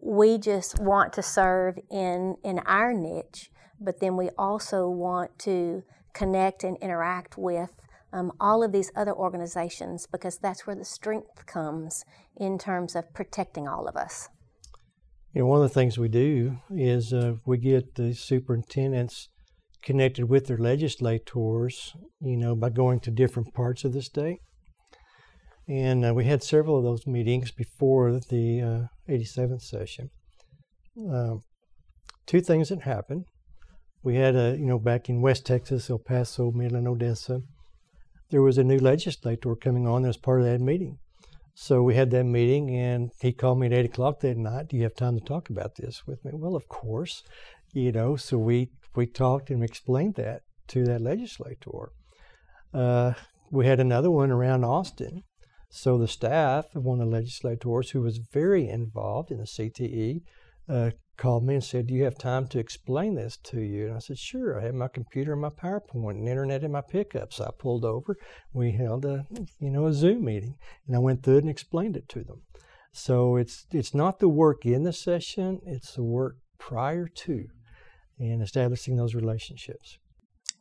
we 0.00 0.38
just 0.38 0.80
want 0.80 1.12
to 1.12 1.22
serve 1.22 1.78
in 1.90 2.36
in 2.42 2.60
our 2.60 2.94
niche, 2.94 3.50
but 3.78 4.00
then 4.00 4.16
we 4.16 4.30
also 4.38 4.88
want 4.88 5.38
to 5.40 5.84
connect 6.14 6.64
and 6.64 6.76
interact 6.78 7.36
with 7.36 7.70
um, 8.12 8.32
all 8.40 8.62
of 8.62 8.72
these 8.72 8.90
other 8.96 9.14
organizations 9.14 10.06
because 10.06 10.38
that's 10.38 10.66
where 10.66 10.76
the 10.76 10.84
strength 10.84 11.46
comes 11.46 12.04
in 12.36 12.58
terms 12.58 12.96
of 12.96 13.12
protecting 13.12 13.68
all 13.68 13.86
of 13.86 13.96
us. 13.96 14.28
You 15.34 15.42
know, 15.42 15.46
one 15.46 15.62
of 15.62 15.68
the 15.68 15.74
things 15.74 15.98
we 15.98 16.08
do 16.08 16.58
is 16.70 17.12
uh, 17.12 17.34
we 17.44 17.58
get 17.58 17.94
the 17.96 18.14
superintendents 18.14 19.28
connected 19.82 20.28
with 20.28 20.46
their 20.46 20.58
legislators, 20.58 21.94
you 22.20 22.36
know, 22.36 22.56
by 22.56 22.70
going 22.70 23.00
to 23.00 23.10
different 23.10 23.54
parts 23.54 23.84
of 23.84 23.92
the 23.92 24.02
state. 24.02 24.38
And 25.68 26.04
uh, 26.04 26.14
we 26.14 26.24
had 26.24 26.42
several 26.42 26.78
of 26.78 26.84
those 26.84 27.06
meetings 27.06 27.50
before 27.50 28.20
the 28.30 28.62
uh, 28.62 29.12
87th 29.12 29.62
session. 29.62 30.10
Um, 30.98 31.42
two 32.26 32.40
things 32.40 32.70
that 32.70 32.82
happened. 32.82 33.26
We 34.02 34.16
had 34.16 34.34
a, 34.34 34.56
you 34.58 34.64
know, 34.64 34.78
back 34.78 35.08
in 35.08 35.20
West 35.20 35.44
Texas, 35.44 35.90
El 35.90 35.98
Paso, 35.98 36.50
Midland, 36.50 36.88
Odessa, 36.88 37.42
there 38.30 38.42
was 38.42 38.58
a 38.58 38.64
new 38.64 38.78
legislator 38.78 39.54
coming 39.56 39.86
on 39.86 40.04
as 40.04 40.16
part 40.16 40.40
of 40.40 40.46
that 40.46 40.60
meeting. 40.60 40.98
So 41.54 41.82
we 41.82 41.96
had 41.96 42.10
that 42.12 42.24
meeting, 42.24 42.70
and 42.70 43.10
he 43.20 43.32
called 43.32 43.58
me 43.58 43.66
at 43.66 43.72
eight 43.72 43.86
o'clock 43.86 44.20
that 44.20 44.36
night. 44.36 44.68
Do 44.68 44.76
you 44.76 44.84
have 44.84 44.94
time 44.94 45.18
to 45.18 45.24
talk 45.24 45.50
about 45.50 45.74
this 45.74 46.06
with 46.06 46.24
me? 46.24 46.30
Well, 46.34 46.54
of 46.54 46.68
course. 46.68 47.22
you 47.72 47.92
know, 47.92 48.16
so 48.16 48.38
we 48.38 48.70
we 48.94 49.06
talked 49.06 49.50
and 49.50 49.62
explained 49.62 50.14
that 50.14 50.42
to 50.68 50.84
that 50.84 51.00
legislator. 51.00 51.92
Uh, 52.72 53.14
we 53.50 53.66
had 53.66 53.80
another 53.80 54.10
one 54.10 54.30
around 54.30 54.64
Austin. 54.64 55.24
So 55.70 55.98
the 55.98 56.08
staff 56.08 56.74
of 56.74 56.84
one 56.84 57.00
of 57.00 57.10
the 57.10 57.16
legislators 57.16 57.90
who 57.90 58.00
was 58.00 58.18
very 58.18 58.68
involved 58.68 59.30
in 59.30 59.38
the 59.38 59.44
CTE 59.44 60.22
uh, 60.68 60.90
called 61.18 61.44
me 61.44 61.54
and 61.54 61.64
said, 61.64 61.88
"Do 61.88 61.94
you 61.94 62.04
have 62.04 62.16
time 62.16 62.46
to 62.46 62.58
explain 62.58 63.14
this 63.16 63.36
to 63.36 63.60
you?" 63.60 63.88
And 63.88 63.96
I 63.96 63.98
said, 63.98 64.18
"Sure." 64.18 64.58
I 64.58 64.64
had 64.64 64.74
my 64.74 64.88
computer 64.88 65.32
and 65.32 65.42
my 65.42 65.50
PowerPoint 65.50 66.18
and 66.18 66.28
internet 66.28 66.64
in 66.64 66.72
my 66.72 66.80
pickup, 66.80 67.32
so 67.32 67.44
I 67.44 67.50
pulled 67.58 67.84
over. 67.84 68.16
We 68.54 68.72
held 68.72 69.04
a 69.04 69.26
you 69.58 69.70
know 69.70 69.86
a 69.86 69.92
Zoom 69.92 70.24
meeting, 70.24 70.56
and 70.86 70.96
I 70.96 71.00
went 71.00 71.22
through 71.22 71.38
it 71.38 71.44
and 71.44 71.50
explained 71.50 71.96
it 71.96 72.08
to 72.10 72.24
them. 72.24 72.42
So 72.92 73.36
it's 73.36 73.66
it's 73.72 73.92
not 73.92 74.20
the 74.20 74.28
work 74.28 74.64
in 74.64 74.84
the 74.84 74.92
session; 74.92 75.60
it's 75.66 75.94
the 75.94 76.04
work 76.04 76.36
prior 76.58 77.08
to, 77.08 77.46
and 78.18 78.40
establishing 78.40 78.96
those 78.96 79.14
relationships. 79.14 79.98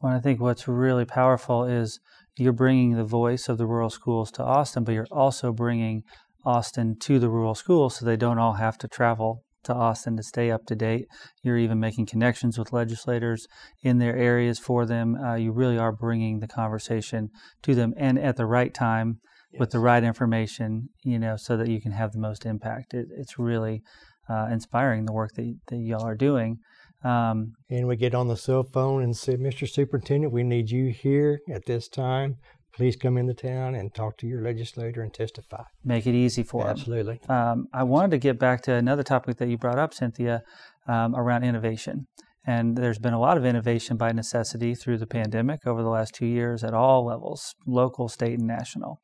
Well, 0.02 0.14
I 0.14 0.20
think 0.20 0.42
what's 0.42 0.68
really 0.68 1.06
powerful 1.06 1.64
is 1.66 2.00
you're 2.36 2.52
bringing 2.52 2.96
the 2.96 3.04
voice 3.04 3.48
of 3.48 3.58
the 3.58 3.66
rural 3.66 3.90
schools 3.90 4.32
to 4.34 4.44
Austin, 4.44 4.84
but 4.84 4.94
you're 4.94 5.08
also 5.12 5.52
bringing 5.52 6.04
Austin 6.46 6.98
to 7.00 7.20
the 7.20 7.30
rural 7.30 7.56
schools 7.56 7.96
so 7.96 8.06
they 8.06 8.18
don't 8.18 8.38
all 8.38 8.54
have 8.54 8.78
to 8.80 8.88
travel 8.88 9.44
to 9.64 9.74
Austin 9.74 10.18
to 10.18 10.24
stay 10.24 10.52
up 10.52 10.66
to 10.66 10.76
date. 10.76 11.08
You're 11.44 11.58
even 11.58 11.80
making 11.80 12.06
connections 12.06 12.58
with 12.58 12.74
legislators 12.74 13.48
in 13.84 13.98
their 13.98 14.16
areas 14.16 14.60
for 14.60 14.86
them. 14.86 15.16
Uh, 15.16 15.36
you 15.36 15.52
really 15.52 15.78
are 15.78 15.92
bringing 15.92 16.40
the 16.40 16.48
conversation 16.48 17.30
to 17.64 17.76
them 17.76 17.94
and 17.98 18.18
at 18.18 18.38
the 18.38 18.46
right 18.46 18.74
time 18.74 19.20
yes. 19.52 19.60
with 19.60 19.72
the 19.72 19.80
right 19.80 20.04
information, 20.04 20.90
you 21.04 21.20
know, 21.20 21.36
so 21.38 21.58
that 21.58 21.68
you 21.68 21.82
can 21.82 21.92
have 21.92 22.12
the 22.12 22.20
most 22.20 22.46
impact. 22.46 22.94
It, 22.94 23.08
it's 23.18 23.38
really 23.38 23.82
uh, 24.30 24.48
inspiring 24.52 25.06
the 25.06 25.14
work 25.14 25.32
that, 25.36 25.56
that 25.68 25.78
y'all 25.78 26.06
are 26.06 26.16
doing. 26.16 26.58
Um, 27.04 27.54
and 27.70 27.88
we 27.88 27.96
get 27.96 28.16
on 28.16 28.28
the 28.28 28.36
cell 28.36 28.64
phone 28.64 29.04
and 29.04 29.16
say, 29.16 29.36
Mr. 29.36 29.70
Superintendent, 29.70 30.34
we 30.34 30.44
need 30.44 30.72
you 30.72 30.92
here 30.92 31.40
at 31.54 31.66
this 31.66 31.88
time. 31.88 32.38
Please 32.78 32.96
come 32.96 33.18
into 33.18 33.34
town 33.34 33.74
and 33.74 33.92
talk 33.92 34.18
to 34.18 34.28
your 34.28 34.44
legislator 34.44 35.02
and 35.02 35.12
testify. 35.12 35.64
Make 35.84 36.06
it 36.06 36.14
easy 36.14 36.44
for 36.44 36.68
Absolutely. 36.68 37.16
them. 37.16 37.22
Absolutely. 37.24 37.52
Um, 37.52 37.68
I 37.74 37.82
wanted 37.82 38.12
to 38.12 38.20
get 38.20 38.38
back 38.38 38.62
to 38.64 38.74
another 38.74 39.02
topic 39.02 39.38
that 39.38 39.50
you 39.50 39.58
brought 39.58 39.80
up, 39.80 39.96
Cynthia, 39.96 40.44
um, 40.88 41.16
around 41.16 41.44
innovation. 41.44 42.06
And 42.46 42.78
there's 42.78 43.00
been 43.00 43.16
a 43.16 43.20
lot 43.20 43.36
of 43.36 43.46
innovation 43.46 43.98
by 43.98 44.12
necessity 44.12 44.76
through 44.76 45.00
the 45.00 45.08
pandemic 45.08 45.66
over 45.66 45.82
the 45.82 45.90
last 45.90 46.14
two 46.14 46.28
years 46.28 46.64
at 46.64 46.76
all 46.76 47.04
levels 47.04 47.56
local, 47.66 48.10
state, 48.10 48.38
and 48.38 48.48
national. 48.48 49.02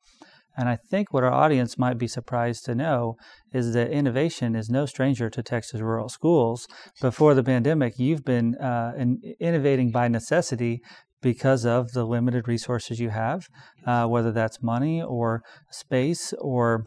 And 0.56 0.70
I 0.70 0.76
think 0.76 1.12
what 1.12 1.24
our 1.24 1.34
audience 1.34 1.80
might 1.80 1.98
be 1.98 2.08
surprised 2.08 2.66
to 2.66 2.76
know 2.76 3.16
is 3.52 3.74
that 3.74 3.90
innovation 3.90 4.56
is 4.56 4.70
no 4.70 4.86
stranger 4.86 5.28
to 5.32 5.42
Texas 5.42 5.82
rural 5.82 6.10
schools. 6.10 6.68
Before 7.02 7.34
the 7.34 7.44
pandemic, 7.44 7.98
you've 7.98 8.24
been 8.24 8.54
uh, 8.58 8.94
in, 8.96 9.20
innovating 9.40 9.90
by 9.90 10.10
necessity 10.10 10.84
because 11.24 11.66
of 11.66 11.94
the 11.94 12.06
limited 12.06 12.48
resources 12.48 13.00
you 13.00 13.10
have, 13.10 13.48
uh, 13.88 14.06
whether 14.06 14.32
that's 14.32 14.62
money 14.62 15.02
or 15.02 15.42
space 15.72 16.34
or 16.40 16.86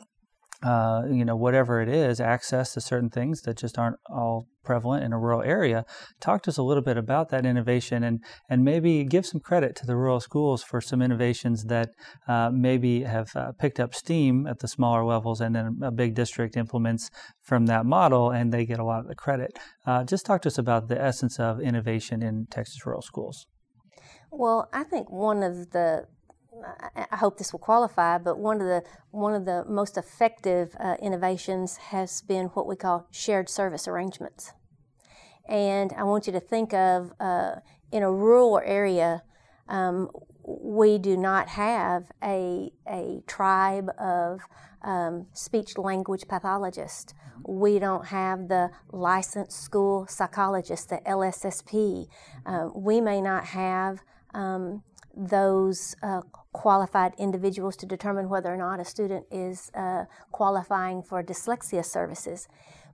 uh, 0.63 1.03
you 1.11 1.25
know, 1.25 1.37
whatever 1.37 1.83
it 1.83 1.89
is, 1.89 2.19
access 2.19 2.73
to 2.73 2.81
certain 2.81 3.11
things 3.11 3.43
that 3.43 3.59
just 3.59 3.79
aren't 3.79 3.99
all 4.09 4.47
prevalent 4.65 5.05
in 5.05 5.13
a 5.13 5.19
rural 5.19 5.43
area. 5.43 5.85
Talk 6.19 6.43
to 6.43 6.51
us 6.51 6.57
a 6.57 6.63
little 6.63 6.83
bit 6.83 6.97
about 6.97 7.29
that 7.29 7.45
innovation 7.45 8.03
and, 8.03 8.21
and 8.49 8.65
maybe 8.65 9.05
give 9.05 9.27
some 9.27 9.41
credit 9.41 9.77
to 9.77 9.87
the 9.87 9.95
rural 9.95 10.19
schools 10.19 10.63
for 10.63 10.81
some 10.81 11.03
innovations 11.03 11.65
that 11.65 11.91
uh, 12.27 12.51
maybe 12.53 13.03
have 13.03 13.29
uh, 13.37 13.53
picked 13.59 13.79
up 13.79 13.95
steam 13.95 14.47
at 14.47 14.61
the 14.61 14.69
smaller 14.69 15.05
levels 15.05 15.41
and 15.41 15.55
then 15.55 15.79
a 15.83 15.91
big 15.91 16.15
district 16.15 16.57
implements 16.57 17.11
from 17.43 17.67
that 17.67 17.85
model 17.85 18.31
and 18.31 18.51
they 18.51 18.65
get 18.65 18.81
a 18.81 18.85
lot 18.85 19.01
of 19.01 19.09
the 19.09 19.15
credit. 19.15 19.51
Uh, 19.87 20.05
just 20.05 20.25
talk 20.25 20.41
to 20.43 20.49
us 20.49 20.59
about 20.59 20.89
the 20.89 21.01
essence 21.01 21.39
of 21.39 21.61
innovation 21.61 22.23
in 22.23 22.47
Texas 22.51 22.85
rural 22.87 23.03
schools. 23.03 23.47
Well, 24.39 24.69
I 24.71 24.85
think 24.85 25.11
one 25.11 25.43
of 25.43 25.71
the 25.71 26.09
I 27.11 27.17
hope 27.17 27.39
this 27.39 27.53
will 27.53 27.61
qualify, 27.61 28.19
but 28.19 28.39
one 28.39 28.61
of 28.61 28.67
the 28.67 28.83
one 29.11 29.33
of 29.33 29.47
the 29.47 29.65
most 29.67 29.97
effective 29.97 30.77
uh, 30.79 30.97
innovations 31.01 31.79
has 31.79 32.21
been 32.21 32.47
what 32.49 32.67
we 32.67 32.77
call 32.77 33.07
shared 33.11 33.49
service 33.49 33.89
arrangements. 33.89 34.53
And 35.49 35.91
I 35.97 36.03
want 36.05 36.27
you 36.27 36.35
to 36.35 36.41
think 36.41 36.75
of 36.75 37.13
uh, 37.19 37.57
in 37.91 38.03
a 38.03 38.13
rural 38.13 38.61
area, 38.63 39.23
um, 39.69 40.11
we 40.45 40.99
do 40.99 41.17
not 41.17 41.49
have 41.49 42.13
a 42.23 42.73
a 42.87 43.23
tribe 43.27 43.89
of 43.99 44.41
um, 44.83 45.29
speech 45.33 45.79
language 45.79 46.29
pathologists. 46.29 47.15
We 47.47 47.79
don't 47.79 48.07
have 48.07 48.49
the 48.49 48.71
licensed 48.93 49.63
school 49.63 50.07
psychologists, 50.09 50.87
the 50.87 51.01
LSSP. 51.07 52.09
Uh, 52.45 52.69
we 52.75 53.01
may 53.01 53.23
not 53.23 53.47
have 53.47 54.03
um, 54.37 54.83
those 55.17 55.97
uh, 56.03 56.21
qualified 56.53 57.13
individuals 57.19 57.75
to 57.77 57.87
determine 57.87 58.29
whether 58.29 58.53
or 58.53 58.57
not 58.57 58.79
a 58.79 58.85
student 58.85 59.27
is 59.31 59.71
uh, 59.75 60.05
qualifying 60.31 61.03
for 61.03 61.23
dyslexia 61.23 61.85
services. 61.85 62.47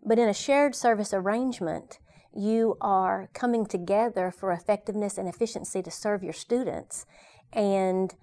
But 0.04 0.18
in 0.18 0.28
a 0.28 0.34
shared 0.34 0.74
service 0.74 1.12
arrangement, 1.12 1.98
you 2.34 2.76
are 2.80 3.28
coming 3.34 3.66
together 3.66 4.30
for 4.30 4.52
effectiveness 4.52 5.18
and 5.18 5.28
efficiency 5.28 5.82
to 5.82 5.90
serve 5.90 6.22
your 6.22 6.32
students 6.32 7.04
and 7.52 8.14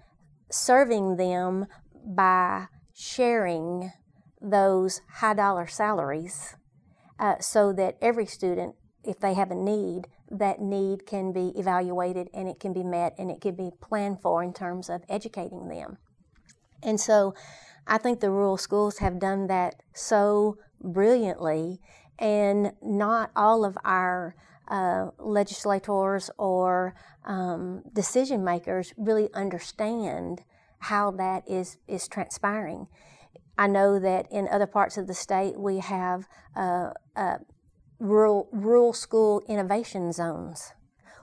serving 0.50 1.16
them 1.16 1.66
by 2.04 2.66
sharing 2.94 3.92
those 4.40 5.02
high 5.16 5.34
dollar 5.34 5.66
salaries 5.66 6.56
uh, 7.18 7.38
so 7.38 7.72
that 7.72 7.98
every 8.00 8.26
student, 8.26 8.74
if 9.04 9.20
they 9.20 9.34
have 9.34 9.50
a 9.50 9.54
need, 9.54 10.08
that 10.30 10.60
need 10.60 11.06
can 11.06 11.32
be 11.32 11.52
evaluated 11.56 12.28
and 12.32 12.48
it 12.48 12.60
can 12.60 12.72
be 12.72 12.84
met 12.84 13.14
and 13.18 13.30
it 13.30 13.40
can 13.40 13.54
be 13.54 13.70
planned 13.80 14.20
for 14.22 14.42
in 14.42 14.52
terms 14.52 14.88
of 14.88 15.02
educating 15.08 15.68
them. 15.68 15.98
And 16.82 17.00
so 17.00 17.34
I 17.86 17.98
think 17.98 18.20
the 18.20 18.30
rural 18.30 18.56
schools 18.56 18.98
have 18.98 19.18
done 19.18 19.48
that 19.48 19.82
so 19.92 20.58
brilliantly, 20.80 21.80
and 22.18 22.72
not 22.82 23.30
all 23.34 23.64
of 23.64 23.76
our 23.84 24.34
uh, 24.68 25.08
legislators 25.18 26.30
or 26.38 26.94
um, 27.24 27.82
decision 27.92 28.44
makers 28.44 28.94
really 28.96 29.28
understand 29.34 30.42
how 30.78 31.10
that 31.10 31.42
is, 31.48 31.78
is 31.88 32.06
transpiring. 32.06 32.86
I 33.58 33.66
know 33.66 33.98
that 33.98 34.30
in 34.30 34.48
other 34.48 34.66
parts 34.66 34.96
of 34.96 35.06
the 35.06 35.14
state 35.14 35.58
we 35.58 35.80
have 35.80 36.26
uh, 36.56 36.90
uh, 37.16 37.38
rural, 38.00 38.48
rural 38.50 38.92
school 38.92 39.42
innovation 39.46 40.12
zones 40.12 40.72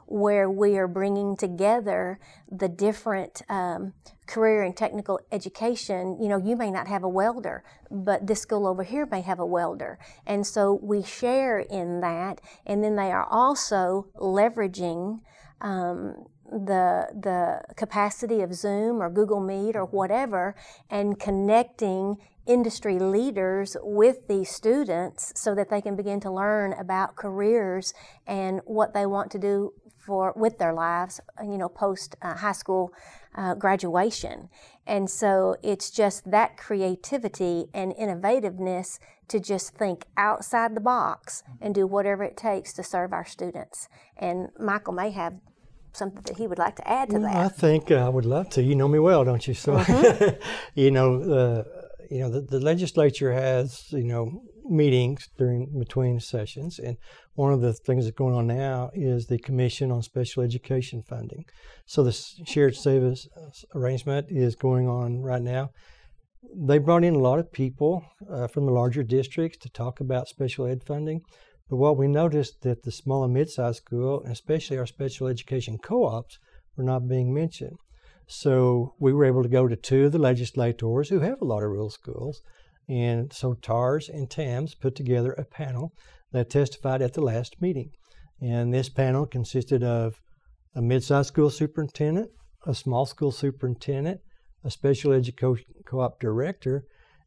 where 0.08 0.50
we 0.50 0.78
are 0.78 0.88
bringing 0.88 1.36
together 1.36 2.18
the 2.50 2.70
different 2.70 3.42
um, 3.50 3.94
career 4.26 4.64
and 4.64 4.76
technical 4.76 5.20
education. 5.32 6.18
You 6.22 6.30
know, 6.30 6.38
you 6.38 6.56
may 6.56 6.72
not 6.72 6.88
have 6.88 7.04
a 7.04 7.10
welder, 7.10 7.64
but 7.92 8.26
this 8.26 8.42
school 8.42 8.66
over 8.66 8.84
here 8.84 9.06
may 9.06 9.22
have 9.22 9.40
a 9.40 9.46
welder. 9.46 10.00
And 10.26 10.48
so 10.48 10.80
we 10.82 11.04
share 11.04 11.60
in 11.60 12.00
that, 12.00 12.40
and 12.66 12.82
then 12.84 12.96
they 12.96 13.12
are 13.12 13.28
also 13.30 14.08
leveraging 14.16 15.20
um, 15.60 16.28
the 16.50 17.08
the 17.14 17.62
capacity 17.76 18.42
of 18.42 18.54
Zoom 18.54 19.02
or 19.02 19.10
Google 19.10 19.42
Meet 19.42 19.76
or 19.76 19.86
whatever 19.86 20.56
and 20.90 21.20
connecting 21.20 22.18
industry 22.48 23.00
leaders 23.00 23.76
with 23.82 24.28
these 24.28 24.50
students 24.50 25.34
so 25.36 25.54
that 25.56 25.70
they 25.70 25.82
can 25.82 25.96
begin 25.96 26.20
to 26.22 26.32
learn 26.32 26.74
about 26.74 27.16
careers 27.16 27.94
and 28.26 28.62
what 28.66 28.94
they 28.94 29.06
want 29.06 29.32
to 29.32 29.40
do 29.40 29.74
for 29.98 30.34
with 30.38 30.58
their 30.58 30.74
lives 30.74 31.20
you 31.44 31.58
know 31.58 31.68
post 31.68 32.16
uh, 32.22 32.36
high 32.36 32.54
school 32.54 32.94
uh, 33.36 33.54
graduation. 33.54 34.50
And 34.86 35.10
so 35.10 35.58
it's 35.62 35.92
just 35.92 36.32
that 36.32 36.58
creativity 36.58 37.68
and 37.74 37.94
innovativeness 37.94 39.00
to 39.28 39.40
just 39.40 39.76
think 39.76 40.06
outside 40.16 40.76
the 40.76 40.82
box 40.82 41.44
and 41.62 41.76
do 41.76 41.86
whatever 41.86 42.24
it 42.24 42.38
takes 42.38 42.74
to 42.74 42.84
serve 42.84 43.14
our 43.14 43.26
students. 43.26 43.90
And 44.18 44.50
michael 44.60 44.94
may 44.94 45.12
have 45.12 45.36
something 45.94 46.22
that 46.24 46.38
he 46.38 46.48
would 46.48 46.58
like 46.58 46.76
to 46.78 46.88
add 46.90 47.10
to 47.10 47.20
that. 47.20 47.36
I 47.36 47.50
think 47.50 47.92
i 47.92 48.08
would 48.08 48.26
love 48.26 48.50
to. 48.52 48.64
You 48.64 48.76
know 48.76 48.88
me 48.88 49.00
well 49.00 49.24
don't 49.24 49.46
you? 49.48 49.54
So 49.54 49.74
mm-hmm. 49.74 50.42
you 50.80 50.90
know 50.92 51.22
uh, 51.22 51.77
you 52.10 52.20
know, 52.20 52.30
the, 52.30 52.42
the 52.42 52.60
legislature 52.60 53.34
has, 53.34 53.88
you 53.92 54.04
know, 54.04 54.42
meetings 54.66 55.30
during 55.38 55.80
between 55.80 56.20
sessions, 56.20 56.80
and 56.80 56.98
one 57.36 57.54
of 57.54 57.62
the 57.62 57.74
things 57.74 58.06
that's 58.06 58.18
going 58.18 58.36
on 58.36 58.48
now 58.48 58.90
is 58.94 59.28
the 59.28 59.38
Commission 59.38 59.92
on 59.92 60.02
Special 60.02 60.44
Education 60.44 61.04
Funding. 61.04 61.46
So 61.86 62.04
the 62.04 62.12
shared 62.12 62.76
service 62.76 63.28
uh, 63.36 63.50
arrangement 63.78 64.28
is 64.30 64.56
going 64.56 64.88
on 64.88 65.22
right 65.22 65.42
now. 65.42 65.70
They 66.56 66.78
brought 66.78 67.04
in 67.04 67.16
a 67.16 67.20
lot 67.20 67.40
of 67.40 67.52
people 67.52 68.04
uh, 68.32 68.48
from 68.48 68.66
the 68.66 68.72
larger 68.72 69.04
districts 69.04 69.58
to 69.60 69.70
talk 69.70 70.00
about 70.00 70.28
special 70.28 70.66
ed 70.66 70.84
funding. 70.84 71.22
But 71.70 71.78
what 71.78 71.98
we 71.98 72.08
noticed 72.08 72.62
that 72.62 72.84
the 72.84 72.92
small 72.92 73.24
and 73.26 73.34
mid-sized 73.34 73.78
school, 73.78 74.24
especially 74.26 74.78
our 74.78 74.86
special 74.86 75.28
education 75.28 75.78
co-ops, 75.78 76.40
were 76.76 76.84
not 76.84 77.08
being 77.10 77.34
mentioned. 77.34 77.78
So 78.28 78.94
we 79.00 79.14
were 79.14 79.26
able 79.26 79.44
to 79.44 79.50
go 79.50 79.68
to 79.68 79.76
two 79.76 80.06
of 80.06 80.12
the 80.12 80.20
legislators 80.20 81.10
who 81.10 81.22
have 81.22 81.42
a 81.42 81.46
lot 81.46 81.64
of 81.64 81.70
rural 81.70 81.90
schools. 81.90 82.42
And 82.90 83.32
so 83.34 83.54
TARS 83.54 84.10
and 84.10 84.30
TAMS 84.30 84.76
put 84.76 84.96
together 84.96 85.32
a 85.34 85.46
panel 85.46 85.94
that 86.32 86.50
testified 86.50 87.02
at 87.02 87.14
the 87.14 87.22
last 87.22 87.62
meeting. 87.62 87.92
And 88.42 88.74
this 88.74 88.90
panel 88.90 89.26
consisted 89.26 89.84
of 89.84 90.22
a 90.76 90.82
mid-sized 90.82 91.30
school 91.30 91.50
superintendent, 91.50 92.30
a 92.66 92.76
small 92.76 93.06
school 93.06 93.32
superintendent, 93.32 94.20
a 94.64 94.70
special 94.70 95.14
education 95.14 95.66
co-op 95.86 96.20
director, 96.20 96.86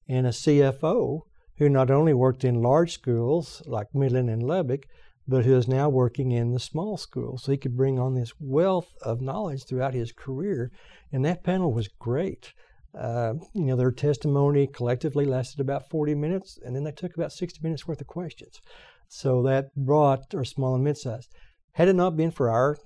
and 0.09 0.27
a 0.27 0.31
CFO 0.31 1.23
who 1.57 1.69
not 1.69 1.91
only 1.91 2.15
worked 2.15 2.45
in 2.45 2.63
large 2.63 2.93
schools 2.93 3.63
like 3.67 3.95
Midland 3.95 4.31
and 4.31 4.43
Lubbock, 4.43 4.87
but 5.27 5.45
who 5.45 5.57
is 5.57 5.69
now 5.69 5.89
working 5.89 6.33
in 6.33 6.53
the 6.53 6.59
small 6.59 6.97
schools. 6.97 7.45
So 7.45 7.53
he 7.53 7.59
could 7.59 7.77
bring 7.77 7.99
on 7.99 8.15
this 8.15 8.33
wealth 8.41 8.95
of 9.03 9.21
knowledge 9.21 9.65
throughout 9.65 9.95
his 9.95 10.13
career. 10.13 10.71
And 11.13 11.25
that 11.25 11.45
panel 11.45 11.73
was 11.73 11.89
great. 11.89 12.53
Uh, 12.99 13.35
you 13.55 13.67
know, 13.67 13.77
their 13.77 13.93
testimony 13.93 14.67
collectively 14.67 15.25
lasted 15.25 15.61
about 15.61 15.89
40 15.89 16.15
minutes, 16.17 16.59
and 16.65 16.75
then 16.75 16.83
they 16.83 16.91
took 16.91 17.15
about 17.15 17.33
60 17.33 17.61
minutes 17.63 17.87
worth 17.87 18.01
of 18.01 18.07
questions. 18.09 18.61
So 19.09 19.43
that 19.43 19.75
brought 19.77 20.35
our 20.35 20.45
small 20.45 20.75
and 20.75 20.83
mid-sized. 20.83 21.33
Had 21.73 21.89
it 21.89 21.95
not 21.95 22.17
been 22.17 22.33
for 22.33 22.51
our 22.51 22.79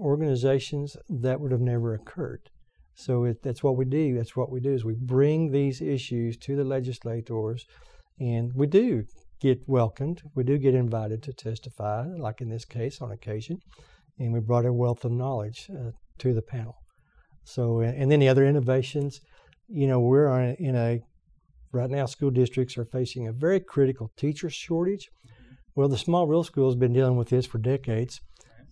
organizations, 0.00 0.96
that 1.08 1.40
would 1.40 1.52
have 1.52 1.60
never 1.60 1.94
occurred. 1.94 2.50
So 2.94 3.24
it, 3.24 3.42
that's 3.42 3.62
what 3.62 3.76
we 3.76 3.84
do. 3.84 4.16
That's 4.16 4.36
what 4.36 4.50
we 4.50 4.60
do 4.60 4.72
is 4.72 4.84
we 4.84 4.94
bring 4.94 5.50
these 5.50 5.80
issues 5.80 6.36
to 6.38 6.56
the 6.56 6.64
legislators, 6.64 7.66
and 8.18 8.52
we 8.54 8.66
do 8.66 9.04
get 9.42 9.60
welcomed. 9.66 10.22
We 10.34 10.44
do 10.44 10.56
get 10.56 10.74
invited 10.74 11.22
to 11.24 11.32
testify, 11.32 12.06
like 12.06 12.40
in 12.40 12.48
this 12.48 12.64
case 12.64 13.02
on 13.02 13.10
occasion, 13.10 13.58
and 14.18 14.32
we 14.32 14.40
brought 14.40 14.66
a 14.66 14.72
wealth 14.72 15.04
of 15.04 15.12
knowledge 15.12 15.68
uh, 15.70 15.90
to 16.18 16.32
the 16.32 16.42
panel. 16.42 16.76
So 17.44 17.80
and 17.80 18.10
then 18.10 18.20
the 18.20 18.28
other 18.28 18.46
innovations, 18.46 19.20
you 19.68 19.86
know, 19.88 20.00
we're 20.00 20.28
in 20.68 20.76
a 20.76 21.00
right 21.72 21.90
now 21.90 22.06
school 22.06 22.30
districts 22.30 22.78
are 22.78 22.84
facing 22.84 23.26
a 23.26 23.32
very 23.32 23.60
critical 23.60 24.12
teacher 24.16 24.48
shortage. 24.48 25.08
Well, 25.74 25.88
the 25.88 25.98
small 25.98 26.26
rural 26.26 26.44
school 26.44 26.68
has 26.68 26.76
been 26.76 26.92
dealing 26.92 27.16
with 27.16 27.30
this 27.30 27.46
for 27.46 27.58
decades. 27.58 28.20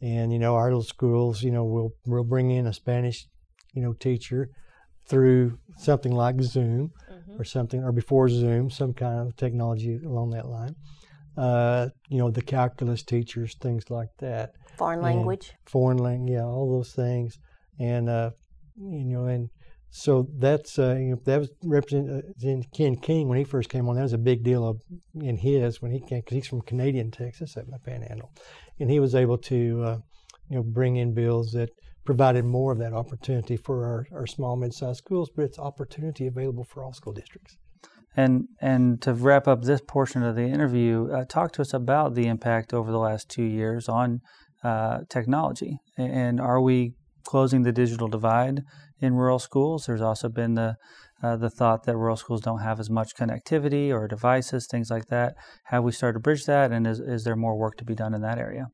And 0.02 0.32
you 0.32 0.38
know, 0.38 0.54
our 0.54 0.68
little 0.68 0.82
schools, 0.82 1.42
you 1.42 1.50
know, 1.50 1.64
we'll 1.64 1.90
we'll 2.06 2.24
bring 2.24 2.50
in 2.50 2.66
a 2.66 2.72
Spanish 2.72 3.26
you 3.74 3.82
know, 3.82 3.92
teacher 3.92 4.50
through 5.10 5.58
something 5.76 6.12
like 6.12 6.40
Zoom 6.40 6.92
mm-hmm. 7.10 7.40
or 7.40 7.44
something, 7.44 7.82
or 7.82 7.92
before 7.92 8.28
Zoom, 8.28 8.70
some 8.70 8.94
kind 8.94 9.26
of 9.26 9.36
technology 9.36 9.98
along 10.04 10.30
that 10.30 10.46
line. 10.46 10.76
Uh, 11.36 11.88
you 12.08 12.18
know, 12.18 12.30
the 12.30 12.42
calculus 12.42 13.02
teachers, 13.02 13.56
things 13.60 13.90
like 13.90 14.10
that. 14.18 14.52
Foreign 14.76 15.02
language. 15.02 15.52
Foreign 15.66 15.98
language, 15.98 16.32
yeah, 16.32 16.44
all 16.44 16.70
those 16.70 16.92
things, 16.92 17.38
and 17.78 18.08
uh, 18.08 18.30
you 18.76 19.04
know, 19.04 19.26
and 19.26 19.50
so 19.90 20.28
that's 20.38 20.78
uh, 20.78 20.96
you 20.96 21.10
know, 21.10 21.20
that 21.24 21.40
was 21.40 21.50
representing 21.64 22.62
uh, 22.64 22.76
Ken 22.76 22.94
King 22.96 23.28
when 23.28 23.38
he 23.38 23.44
first 23.44 23.68
came 23.68 23.88
on. 23.88 23.96
That 23.96 24.02
was 24.02 24.12
a 24.12 24.18
big 24.18 24.42
deal 24.44 24.66
of, 24.66 24.80
in 25.20 25.36
his 25.36 25.82
when 25.82 25.90
he 25.90 26.00
came 26.00 26.20
because 26.20 26.36
he's 26.36 26.46
from 26.46 26.62
Canadian 26.62 27.10
Texas 27.10 27.56
at 27.56 27.68
my 27.68 27.78
Panhandle, 27.84 28.32
and 28.78 28.90
he 28.90 29.00
was 29.00 29.14
able 29.14 29.38
to 29.38 29.82
uh, 29.84 29.98
you 30.48 30.56
know 30.56 30.62
bring 30.62 30.96
in 30.96 31.14
bills 31.14 31.52
that 31.52 31.70
provided 32.10 32.44
more 32.44 32.72
of 32.72 32.78
that 32.78 32.92
opportunity 32.92 33.56
for 33.56 33.86
our, 33.86 34.04
our 34.12 34.26
small 34.26 34.56
mid-sized 34.56 34.98
schools, 34.98 35.30
but 35.32 35.44
it's 35.44 35.60
opportunity 35.60 36.26
available 36.26 36.64
for 36.64 36.82
all 36.82 36.92
school 36.92 37.12
districts. 37.12 37.56
And 38.16 38.48
and 38.60 39.00
to 39.02 39.14
wrap 39.14 39.46
up 39.46 39.62
this 39.62 39.80
portion 39.86 40.24
of 40.24 40.34
the 40.34 40.42
interview, 40.42 41.08
uh, 41.12 41.24
talk 41.24 41.52
to 41.52 41.62
us 41.62 41.72
about 41.72 42.16
the 42.16 42.26
impact 42.26 42.74
over 42.74 42.90
the 42.90 42.98
last 42.98 43.28
two 43.28 43.44
years 43.44 43.88
on 43.88 44.22
uh, 44.64 45.02
technology, 45.08 45.76
and 45.96 46.40
are 46.40 46.60
we 46.60 46.94
closing 47.22 47.62
the 47.62 47.70
digital 47.70 48.08
divide 48.08 48.62
in 48.98 49.14
rural 49.14 49.38
schools? 49.38 49.86
There's 49.86 50.00
also 50.00 50.28
been 50.28 50.54
the 50.54 50.74
uh, 51.22 51.36
the 51.36 51.48
thought 51.48 51.84
that 51.84 51.96
rural 51.96 52.16
schools 52.16 52.40
don't 52.40 52.62
have 52.62 52.80
as 52.80 52.90
much 52.90 53.14
connectivity 53.14 53.92
or 53.92 54.08
devices, 54.08 54.66
things 54.66 54.90
like 54.90 55.06
that. 55.06 55.34
Have 55.66 55.84
we 55.84 55.92
started 55.92 56.14
to 56.14 56.20
bridge 56.20 56.44
that, 56.46 56.72
and 56.72 56.88
is 56.88 56.98
is 56.98 57.22
there 57.22 57.36
more 57.36 57.56
work 57.56 57.76
to 57.76 57.84
be 57.84 57.94
done 57.94 58.14
in 58.14 58.22
that 58.22 58.38
area? 58.38 58.66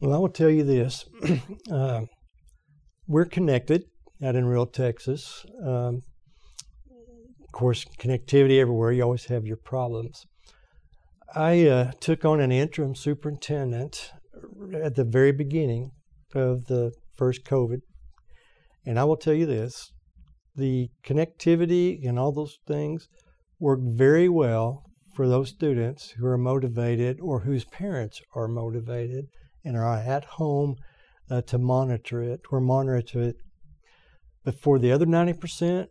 Well, 0.00 0.14
I 0.14 0.16
will 0.16 0.30
tell 0.30 0.48
you 0.48 0.64
this. 0.64 1.04
We're 3.08 3.24
connected 3.24 3.84
out 4.22 4.36
in 4.36 4.44
rural 4.44 4.66
Texas. 4.66 5.44
Um, 5.64 6.02
of 7.42 7.50
course, 7.52 7.84
connectivity 7.98 8.60
everywhere, 8.60 8.92
you 8.92 9.02
always 9.02 9.24
have 9.26 9.44
your 9.44 9.56
problems. 9.56 10.24
I 11.34 11.66
uh, 11.66 11.92
took 12.00 12.24
on 12.24 12.40
an 12.40 12.52
interim 12.52 12.94
superintendent 12.94 14.12
at 14.74 14.94
the 14.94 15.04
very 15.04 15.32
beginning 15.32 15.90
of 16.34 16.66
the 16.66 16.92
first 17.16 17.44
COVID. 17.44 17.80
And 18.86 18.98
I 18.98 19.04
will 19.04 19.16
tell 19.16 19.34
you 19.34 19.46
this 19.46 19.92
the 20.54 20.90
connectivity 21.04 22.06
and 22.06 22.18
all 22.18 22.32
those 22.32 22.58
things 22.66 23.08
work 23.58 23.80
very 23.82 24.28
well 24.28 24.84
for 25.14 25.26
those 25.26 25.48
students 25.48 26.10
who 26.10 26.26
are 26.26 26.38
motivated 26.38 27.18
or 27.20 27.40
whose 27.40 27.64
parents 27.64 28.20
are 28.34 28.48
motivated 28.48 29.26
and 29.64 29.76
are 29.76 29.96
at 29.96 30.24
home 30.24 30.76
uh, 31.32 31.40
to 31.40 31.58
monitor 31.58 32.22
it 32.22 32.40
We're 32.50 32.60
monitoring 32.60 33.30
it. 33.30 33.36
But 34.44 34.60
for 34.60 34.78
the 34.78 34.92
other 34.92 35.06
90%, 35.06 35.86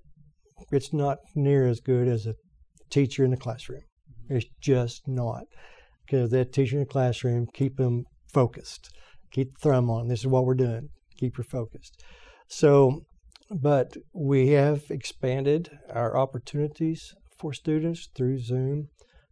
it's 0.72 0.94
not 0.94 1.18
near 1.36 1.68
as 1.68 1.80
good 1.80 2.08
as 2.08 2.28
a 2.28 2.36
teacher 2.92 3.26
in 3.26 3.32
the 3.32 3.38
classroom. 3.38 3.82
It's 4.30 4.46
just 4.62 5.08
not. 5.08 5.44
Because 6.06 6.30
that 6.32 6.54
teacher 6.54 6.76
in 6.76 6.82
the 6.82 6.86
classroom, 6.86 7.48
keep 7.54 7.78
them 7.78 8.04
focused. 8.32 8.90
Keep 9.32 9.58
the 9.58 9.70
thumb 9.70 9.90
on. 9.90 10.10
This 10.10 10.20
is 10.20 10.28
what 10.28 10.46
we're 10.46 10.54
doing. 10.54 10.90
Keep 11.18 11.38
her 11.38 11.44
focused. 11.44 12.04
So, 12.48 13.02
but 13.50 13.96
we 14.14 14.50
have 14.50 14.84
expanded 14.90 15.72
our 15.90 16.16
opportunities 16.18 17.14
for 17.40 17.54
students 17.54 18.10
through 18.16 18.40
Zoom 18.40 18.90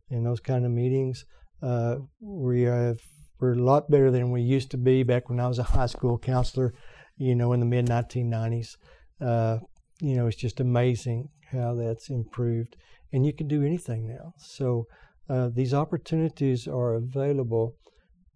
and 0.09 0.25
those 0.25 0.39
kind 0.39 0.65
of 0.65 0.71
meetings. 0.71 1.25
Uh, 1.61 1.97
we 2.21 2.63
have 2.63 2.97
we're 3.39 3.53
a 3.53 3.63
lot 3.63 3.89
better 3.89 4.11
than 4.11 4.31
we 4.31 4.41
used 4.41 4.71
to 4.71 4.77
be 4.77 5.03
back 5.03 5.29
when 5.29 5.39
I 5.39 5.47
was 5.47 5.59
a 5.59 5.63
high 5.63 5.85
school 5.85 6.17
counselor, 6.17 6.73
you 7.17 7.35
know, 7.35 7.53
in 7.53 7.59
the 7.59 7.65
mid 7.65 7.87
1990s. 7.87 8.75
Uh, 9.21 9.59
you 10.01 10.15
know, 10.15 10.27
it's 10.27 10.37
just 10.37 10.59
amazing 10.59 11.29
how 11.51 11.75
that's 11.75 12.09
improved. 12.09 12.75
And 13.11 13.25
you 13.25 13.33
can 13.33 13.47
do 13.47 13.63
anything 13.63 14.07
now. 14.07 14.33
So 14.37 14.87
uh, 15.29 15.49
these 15.53 15.73
opportunities 15.73 16.67
are 16.67 16.93
available, 16.93 17.75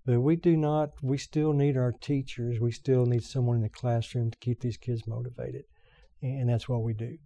but 0.05 0.19
we 0.19 0.35
do 0.35 0.57
not, 0.57 0.89
we 1.01 1.17
still 1.17 1.53
need 1.53 1.77
our 1.77 1.91
teachers. 1.91 2.59
We 2.59 2.71
still 2.71 3.05
need 3.05 3.23
someone 3.23 3.57
in 3.57 3.63
the 3.63 3.69
classroom 3.69 4.31
to 4.31 4.37
keep 4.39 4.61
these 4.61 4.77
kids 4.77 5.07
motivated. 5.07 5.63
And 6.21 6.49
that's 6.49 6.69
what 6.69 6.83
we 6.83 6.93
do 6.93 7.17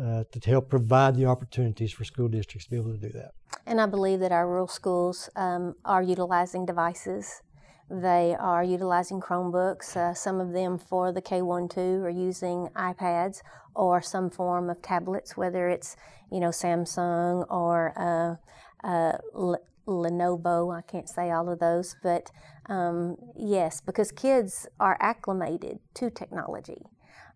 uh, 0.00 0.24
to 0.30 0.50
help 0.50 0.68
provide 0.68 1.16
the 1.16 1.26
opportunities 1.26 1.92
for 1.92 2.04
school 2.04 2.28
districts 2.28 2.66
to 2.66 2.70
be 2.70 2.76
able 2.76 2.92
to 2.92 2.98
do 2.98 3.08
that. 3.10 3.32
And 3.66 3.80
I 3.80 3.86
believe 3.86 4.20
that 4.20 4.32
our 4.32 4.46
rural 4.46 4.68
schools 4.68 5.30
um, 5.36 5.74
are 5.84 6.02
utilizing 6.02 6.66
devices. 6.66 7.42
They 7.88 8.36
are 8.38 8.64
utilizing 8.64 9.20
Chromebooks. 9.20 9.96
Uh, 9.96 10.12
some 10.12 10.40
of 10.40 10.52
them 10.52 10.78
for 10.78 11.12
the 11.12 11.22
K1 11.22 11.70
2 11.70 11.80
are 12.04 12.10
using 12.10 12.68
iPads 12.76 13.42
or 13.74 14.02
some 14.02 14.28
form 14.28 14.68
of 14.70 14.82
tablets, 14.82 15.36
whether 15.36 15.68
it's 15.68 15.96
you 16.30 16.40
know 16.40 16.48
Samsung 16.48 17.46
or 17.48 17.92
uh, 17.96 18.86
uh, 18.86 19.18
L- 19.34 19.62
Lenovo. 19.86 20.76
I 20.76 20.82
can't 20.82 21.08
say 21.08 21.30
all 21.30 21.48
of 21.48 21.60
those, 21.60 21.94
but 22.02 22.30
um, 22.68 23.16
yes, 23.36 23.80
because 23.80 24.10
kids 24.10 24.66
are 24.80 24.96
acclimated 25.00 25.78
to 25.94 26.10
technology, 26.10 26.82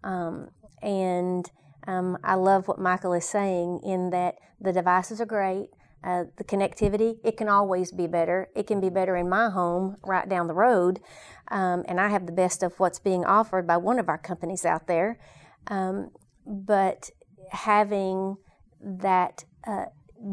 um, 0.02 0.48
and 0.82 1.48
um, 1.90 2.18
I 2.22 2.36
love 2.36 2.68
what 2.68 2.78
Michael 2.78 3.12
is 3.14 3.24
saying 3.24 3.80
in 3.82 4.10
that 4.10 4.36
the 4.60 4.72
devices 4.72 5.20
are 5.20 5.26
great. 5.26 5.70
Uh, 6.04 6.24
the 6.36 6.44
connectivity, 6.44 7.16
it 7.24 7.36
can 7.36 7.48
always 7.48 7.90
be 7.90 8.06
better. 8.06 8.48
It 8.54 8.68
can 8.68 8.80
be 8.80 8.90
better 8.90 9.16
in 9.16 9.28
my 9.28 9.50
home 9.50 9.96
right 10.04 10.28
down 10.28 10.46
the 10.46 10.54
road. 10.54 11.00
Um, 11.48 11.84
and 11.88 12.00
I 12.00 12.08
have 12.08 12.26
the 12.26 12.32
best 12.32 12.62
of 12.62 12.78
what's 12.78 13.00
being 13.00 13.24
offered 13.24 13.66
by 13.66 13.76
one 13.76 13.98
of 13.98 14.08
our 14.08 14.18
companies 14.18 14.64
out 14.64 14.86
there. 14.86 15.18
Um, 15.66 16.12
but 16.46 17.10
having 17.50 18.36
that 18.80 19.44
uh, 19.66 19.86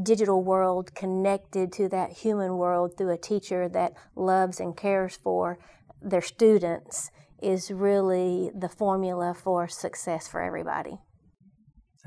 digital 0.03 0.43
world 0.43 0.93
connected 0.93 1.71
to 1.73 1.89
that 1.89 2.11
human 2.11 2.57
world 2.57 2.95
through 2.95 3.13
a 3.13 3.17
teacher 3.17 3.67
that 3.69 3.93
loves 4.15 4.59
and 4.59 4.77
cares 4.77 5.17
for 5.17 5.57
their 6.03 6.21
students 6.21 7.09
is 7.41 7.71
really 7.71 8.51
the 8.55 8.69
formula 8.69 9.33
for 9.33 9.67
success 9.67 10.27
for 10.27 10.39
everybody. 10.39 10.99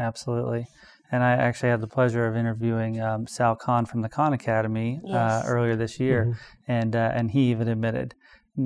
Absolutely. 0.01 0.67
And 1.13 1.23
I 1.23 1.33
actually 1.33 1.71
had 1.71 1.81
the 1.81 1.89
pleasure 1.89 2.27
of 2.27 2.37
interviewing 2.37 3.01
um, 3.01 3.27
Sal 3.27 3.57
Khan 3.57 3.85
from 3.85 4.03
the 4.03 4.09
Khan 4.09 4.33
Academy 4.33 5.01
uh, 5.05 5.09
yes. 5.09 5.15
uh, 5.15 5.43
earlier 5.47 5.77
this 5.77 5.99
year, 5.99 6.27
mm-hmm. 6.27 6.73
and 6.73 6.95
uh, 6.95 7.11
and 7.13 7.33
he 7.33 7.51
even 7.51 7.67
admitted, 7.67 8.15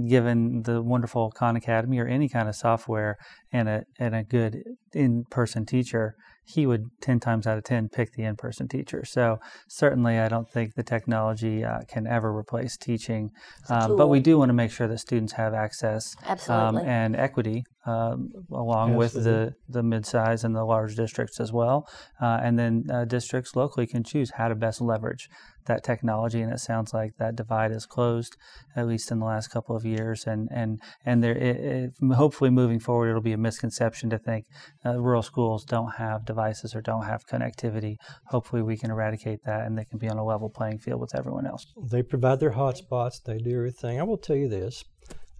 given 0.08 0.62
the 0.62 0.82
wonderful 0.82 1.30
Khan 1.30 1.56
Academy 1.56 1.98
or 1.98 2.06
any 2.06 2.28
kind 2.28 2.48
of 2.48 2.54
software 2.54 3.16
and 3.50 3.68
a 3.68 3.84
and 3.98 4.14
a 4.14 4.22
good 4.22 4.62
in 4.92 5.24
person 5.30 5.64
teacher, 5.64 6.16
he 6.44 6.66
would 6.66 6.90
10 7.00 7.20
times 7.20 7.46
out 7.46 7.56
of 7.56 7.64
10 7.64 7.88
pick 7.88 8.12
the 8.12 8.24
in 8.24 8.36
person 8.36 8.68
teacher. 8.68 9.04
So, 9.06 9.38
certainly, 9.66 10.18
I 10.18 10.28
don't 10.28 10.50
think 10.50 10.74
the 10.74 10.82
technology 10.82 11.64
uh, 11.64 11.80
can 11.88 12.06
ever 12.06 12.36
replace 12.36 12.76
teaching. 12.76 13.30
Um, 13.70 13.96
but 13.96 14.08
we 14.08 14.20
do 14.20 14.38
want 14.38 14.50
to 14.50 14.54
make 14.54 14.70
sure 14.70 14.86
that 14.86 14.98
students 14.98 15.32
have 15.32 15.54
access 15.54 16.14
um, 16.48 16.76
and 16.76 17.16
equity 17.16 17.64
um, 17.86 18.30
along 18.50 18.94
Absolutely. 18.94 18.98
with 18.98 19.24
the, 19.24 19.54
the 19.68 19.82
mid-size 19.82 20.44
and 20.44 20.54
the 20.54 20.64
large 20.64 20.96
districts 20.96 21.40
as 21.40 21.52
well. 21.52 21.88
Uh, 22.20 22.40
and 22.42 22.58
then 22.58 22.84
uh, 22.92 23.04
districts 23.04 23.54
locally 23.56 23.86
can 23.86 24.02
choose 24.02 24.30
how 24.30 24.48
to 24.48 24.54
best 24.54 24.80
leverage 24.80 25.28
that 25.66 25.82
technology, 25.82 26.40
and 26.40 26.52
it 26.52 26.58
sounds 26.58 26.92
like 26.92 27.16
that 27.18 27.36
divide 27.36 27.72
is 27.72 27.86
closed, 27.86 28.36
at 28.76 28.86
least 28.86 29.10
in 29.10 29.18
the 29.18 29.24
last 29.24 29.48
couple 29.48 29.76
of 29.76 29.84
years. 29.84 30.26
And 30.26 30.48
and 30.52 30.80
and 31.04 31.22
there, 31.22 31.36
it, 31.36 31.56
it, 31.56 32.14
hopefully, 32.14 32.50
moving 32.50 32.80
forward, 32.80 33.08
it'll 33.08 33.20
be 33.20 33.32
a 33.32 33.38
misconception 33.38 34.10
to 34.10 34.18
think 34.18 34.46
uh, 34.84 34.98
rural 34.98 35.22
schools 35.22 35.64
don't 35.64 35.92
have 35.94 36.24
devices 36.24 36.74
or 36.74 36.80
don't 36.80 37.04
have 37.04 37.26
connectivity. 37.26 37.96
Hopefully, 38.26 38.62
we 38.62 38.76
can 38.76 38.90
eradicate 38.90 39.44
that, 39.44 39.66
and 39.66 39.78
they 39.78 39.84
can 39.84 39.98
be 39.98 40.08
on 40.08 40.18
a 40.18 40.24
level 40.24 40.50
playing 40.50 40.78
field 40.78 41.00
with 41.00 41.14
everyone 41.14 41.46
else. 41.46 41.66
They 41.90 42.02
provide 42.02 42.40
their 42.40 42.52
hotspots. 42.52 43.22
They 43.22 43.38
do 43.38 43.56
everything. 43.56 43.98
I 43.98 44.02
will 44.02 44.18
tell 44.18 44.36
you 44.36 44.48
this: 44.48 44.84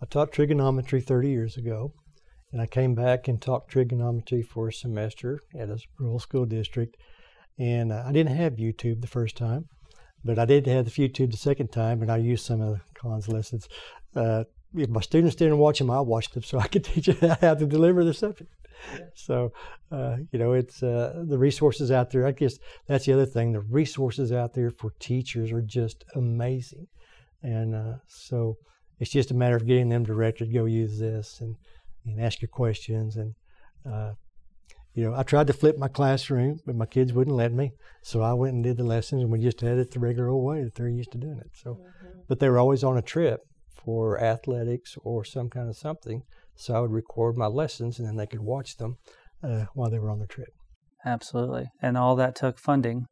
I 0.02 0.06
taught 0.06 0.32
trigonometry 0.32 1.00
30 1.00 1.28
years 1.28 1.56
ago. 1.56 1.92
And 2.54 2.62
I 2.62 2.66
came 2.66 2.94
back 2.94 3.26
and 3.26 3.42
taught 3.42 3.66
trigonometry 3.66 4.40
for 4.40 4.68
a 4.68 4.72
semester 4.72 5.40
at 5.58 5.70
a 5.70 5.78
rural 5.98 6.20
school 6.20 6.44
district. 6.44 6.96
And 7.58 7.90
uh, 7.90 8.04
I 8.06 8.12
didn't 8.12 8.36
have 8.36 8.54
YouTube 8.54 9.00
the 9.00 9.08
first 9.08 9.36
time, 9.36 9.64
but 10.24 10.38
I 10.38 10.44
did 10.44 10.68
have 10.68 10.84
the 10.84 10.90
YouTube 10.92 11.32
the 11.32 11.36
second 11.36 11.72
time, 11.72 12.00
and 12.00 12.12
I 12.12 12.18
used 12.18 12.46
some 12.46 12.60
of 12.60 12.78
Colin's 12.94 13.26
lessons. 13.26 13.68
Uh, 14.14 14.44
if 14.72 14.88
my 14.88 15.00
students 15.00 15.34
didn't 15.34 15.58
watch 15.58 15.80
them, 15.80 15.90
I 15.90 15.98
watched 15.98 16.34
them 16.34 16.44
so 16.44 16.60
I 16.60 16.68
could 16.68 16.84
teach 16.84 17.06
them 17.06 17.36
how 17.40 17.54
to 17.54 17.66
deliver 17.66 18.04
the 18.04 18.14
subject. 18.14 18.54
So, 19.16 19.52
uh, 19.90 20.18
you 20.30 20.38
know, 20.38 20.52
it's 20.52 20.80
uh, 20.80 21.24
the 21.26 21.38
resources 21.38 21.90
out 21.90 22.12
there. 22.12 22.24
I 22.24 22.30
guess 22.30 22.60
that's 22.86 23.06
the 23.06 23.14
other 23.14 23.26
thing. 23.26 23.50
The 23.50 23.62
resources 23.62 24.30
out 24.30 24.54
there 24.54 24.70
for 24.70 24.92
teachers 25.00 25.50
are 25.50 25.60
just 25.60 26.04
amazing. 26.14 26.86
And 27.42 27.74
uh, 27.74 27.94
so 28.06 28.58
it's 29.00 29.10
just 29.10 29.32
a 29.32 29.34
matter 29.34 29.56
of 29.56 29.66
getting 29.66 29.88
them 29.88 30.04
directed, 30.04 30.54
go 30.54 30.66
use 30.66 31.00
this 31.00 31.40
and, 31.40 31.56
and 32.04 32.20
ask 32.20 32.40
your 32.40 32.48
questions. 32.48 33.16
And 33.16 33.34
uh, 33.90 34.12
you 34.94 35.04
know, 35.04 35.14
I 35.16 35.24
tried 35.24 35.48
to 35.48 35.52
flip 35.52 35.76
my 35.76 35.88
classroom, 35.88 36.60
but 36.64 36.76
my 36.76 36.86
kids 36.86 37.12
wouldn't 37.12 37.36
let 37.36 37.52
me. 37.52 37.72
So 38.02 38.22
I 38.22 38.32
went 38.32 38.54
and 38.54 38.62
did 38.62 38.76
the 38.76 38.84
lessons, 38.84 39.22
and 39.22 39.32
we 39.32 39.40
just 39.40 39.60
had 39.60 39.78
it 39.78 39.90
the 39.90 39.98
regular 39.98 40.28
old 40.28 40.44
way 40.44 40.62
that 40.62 40.74
they're 40.74 40.88
used 40.88 41.12
to 41.12 41.18
doing 41.18 41.38
it. 41.38 41.50
So, 41.54 41.74
mm-hmm. 41.74 42.20
but 42.28 42.38
they 42.38 42.48
were 42.48 42.58
always 42.58 42.84
on 42.84 42.96
a 42.96 43.02
trip 43.02 43.40
for 43.84 44.20
athletics 44.20 44.96
or 45.02 45.24
some 45.24 45.50
kind 45.50 45.68
of 45.68 45.76
something. 45.76 46.22
So 46.56 46.74
I 46.74 46.80
would 46.80 46.92
record 46.92 47.36
my 47.36 47.46
lessons, 47.46 47.98
and 47.98 48.06
then 48.06 48.16
they 48.16 48.26
could 48.26 48.40
watch 48.40 48.76
them 48.76 48.96
uh, 49.42 49.64
while 49.74 49.90
they 49.90 49.98
were 49.98 50.10
on 50.10 50.20
the 50.20 50.26
trip. 50.26 50.50
Absolutely, 51.04 51.66
and 51.82 51.98
all 51.98 52.14
that 52.16 52.36
took 52.36 52.58
funding 52.58 53.06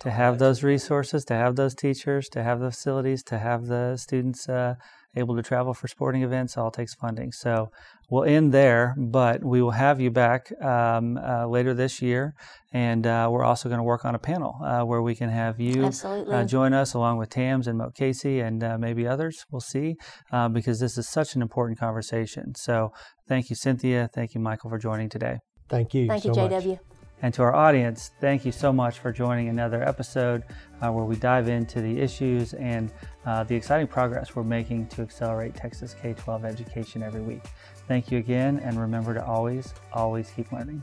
to 0.00 0.10
have 0.10 0.38
those 0.38 0.62
resources, 0.62 1.24
to 1.26 1.34
have 1.34 1.56
those 1.56 1.74
teachers, 1.74 2.28
to 2.30 2.42
have 2.42 2.60
the 2.60 2.70
facilities, 2.70 3.22
to 3.24 3.38
have 3.38 3.66
the 3.66 3.96
students 3.96 4.48
uh, 4.48 4.74
able 5.16 5.34
to 5.34 5.42
travel 5.42 5.72
for 5.74 5.88
sporting 5.88 6.22
events 6.22 6.56
all 6.56 6.70
takes 6.70 6.94
funding. 6.94 7.32
So 7.32 7.70
we'll 8.10 8.24
end 8.24 8.52
there, 8.52 8.94
but 8.98 9.42
we 9.42 9.62
will 9.62 9.72
have 9.72 10.00
you 10.00 10.10
back 10.10 10.52
um, 10.62 11.16
uh, 11.16 11.46
later 11.46 11.74
this 11.74 12.02
year. 12.02 12.34
And 12.72 13.06
uh, 13.06 13.28
we're 13.32 13.44
also 13.44 13.68
going 13.68 13.78
to 13.78 13.84
work 13.84 14.04
on 14.04 14.14
a 14.14 14.18
panel 14.18 14.60
uh, 14.62 14.82
where 14.82 15.00
we 15.00 15.14
can 15.14 15.30
have 15.30 15.58
you 15.58 15.90
uh, 16.04 16.44
join 16.44 16.74
us 16.74 16.92
along 16.92 17.16
with 17.16 17.30
Tams 17.30 17.66
and 17.66 17.78
Moak 17.78 17.94
Casey 17.94 18.40
and 18.40 18.62
uh, 18.62 18.76
maybe 18.78 19.06
others. 19.06 19.44
We'll 19.50 19.60
see 19.60 19.96
uh, 20.30 20.48
because 20.48 20.78
this 20.78 20.98
is 20.98 21.08
such 21.08 21.34
an 21.34 21.42
important 21.42 21.78
conversation. 21.78 22.54
So 22.54 22.92
thank 23.26 23.48
you, 23.48 23.56
Cynthia. 23.56 24.10
Thank 24.12 24.34
you, 24.34 24.40
Michael, 24.40 24.68
for 24.68 24.78
joining 24.78 25.08
today. 25.08 25.38
Thank 25.68 25.94
you. 25.94 26.06
Thank 26.06 26.22
so 26.22 26.28
you, 26.28 26.34
JW. 26.34 26.68
Much. 26.68 26.95
And 27.22 27.32
to 27.34 27.42
our 27.42 27.54
audience, 27.54 28.10
thank 28.20 28.44
you 28.44 28.52
so 28.52 28.72
much 28.72 28.98
for 28.98 29.10
joining 29.10 29.48
another 29.48 29.82
episode 29.82 30.44
uh, 30.82 30.92
where 30.92 31.04
we 31.04 31.16
dive 31.16 31.48
into 31.48 31.80
the 31.80 31.98
issues 31.98 32.52
and 32.54 32.92
uh, 33.24 33.42
the 33.44 33.54
exciting 33.54 33.86
progress 33.86 34.36
we're 34.36 34.44
making 34.44 34.86
to 34.88 35.02
accelerate 35.02 35.54
Texas 35.54 35.96
K 36.00 36.12
12 36.12 36.44
education 36.44 37.02
every 37.02 37.22
week. 37.22 37.42
Thank 37.88 38.10
you 38.10 38.18
again, 38.18 38.58
and 38.60 38.78
remember 38.78 39.14
to 39.14 39.24
always, 39.24 39.72
always 39.92 40.30
keep 40.30 40.52
learning. 40.52 40.82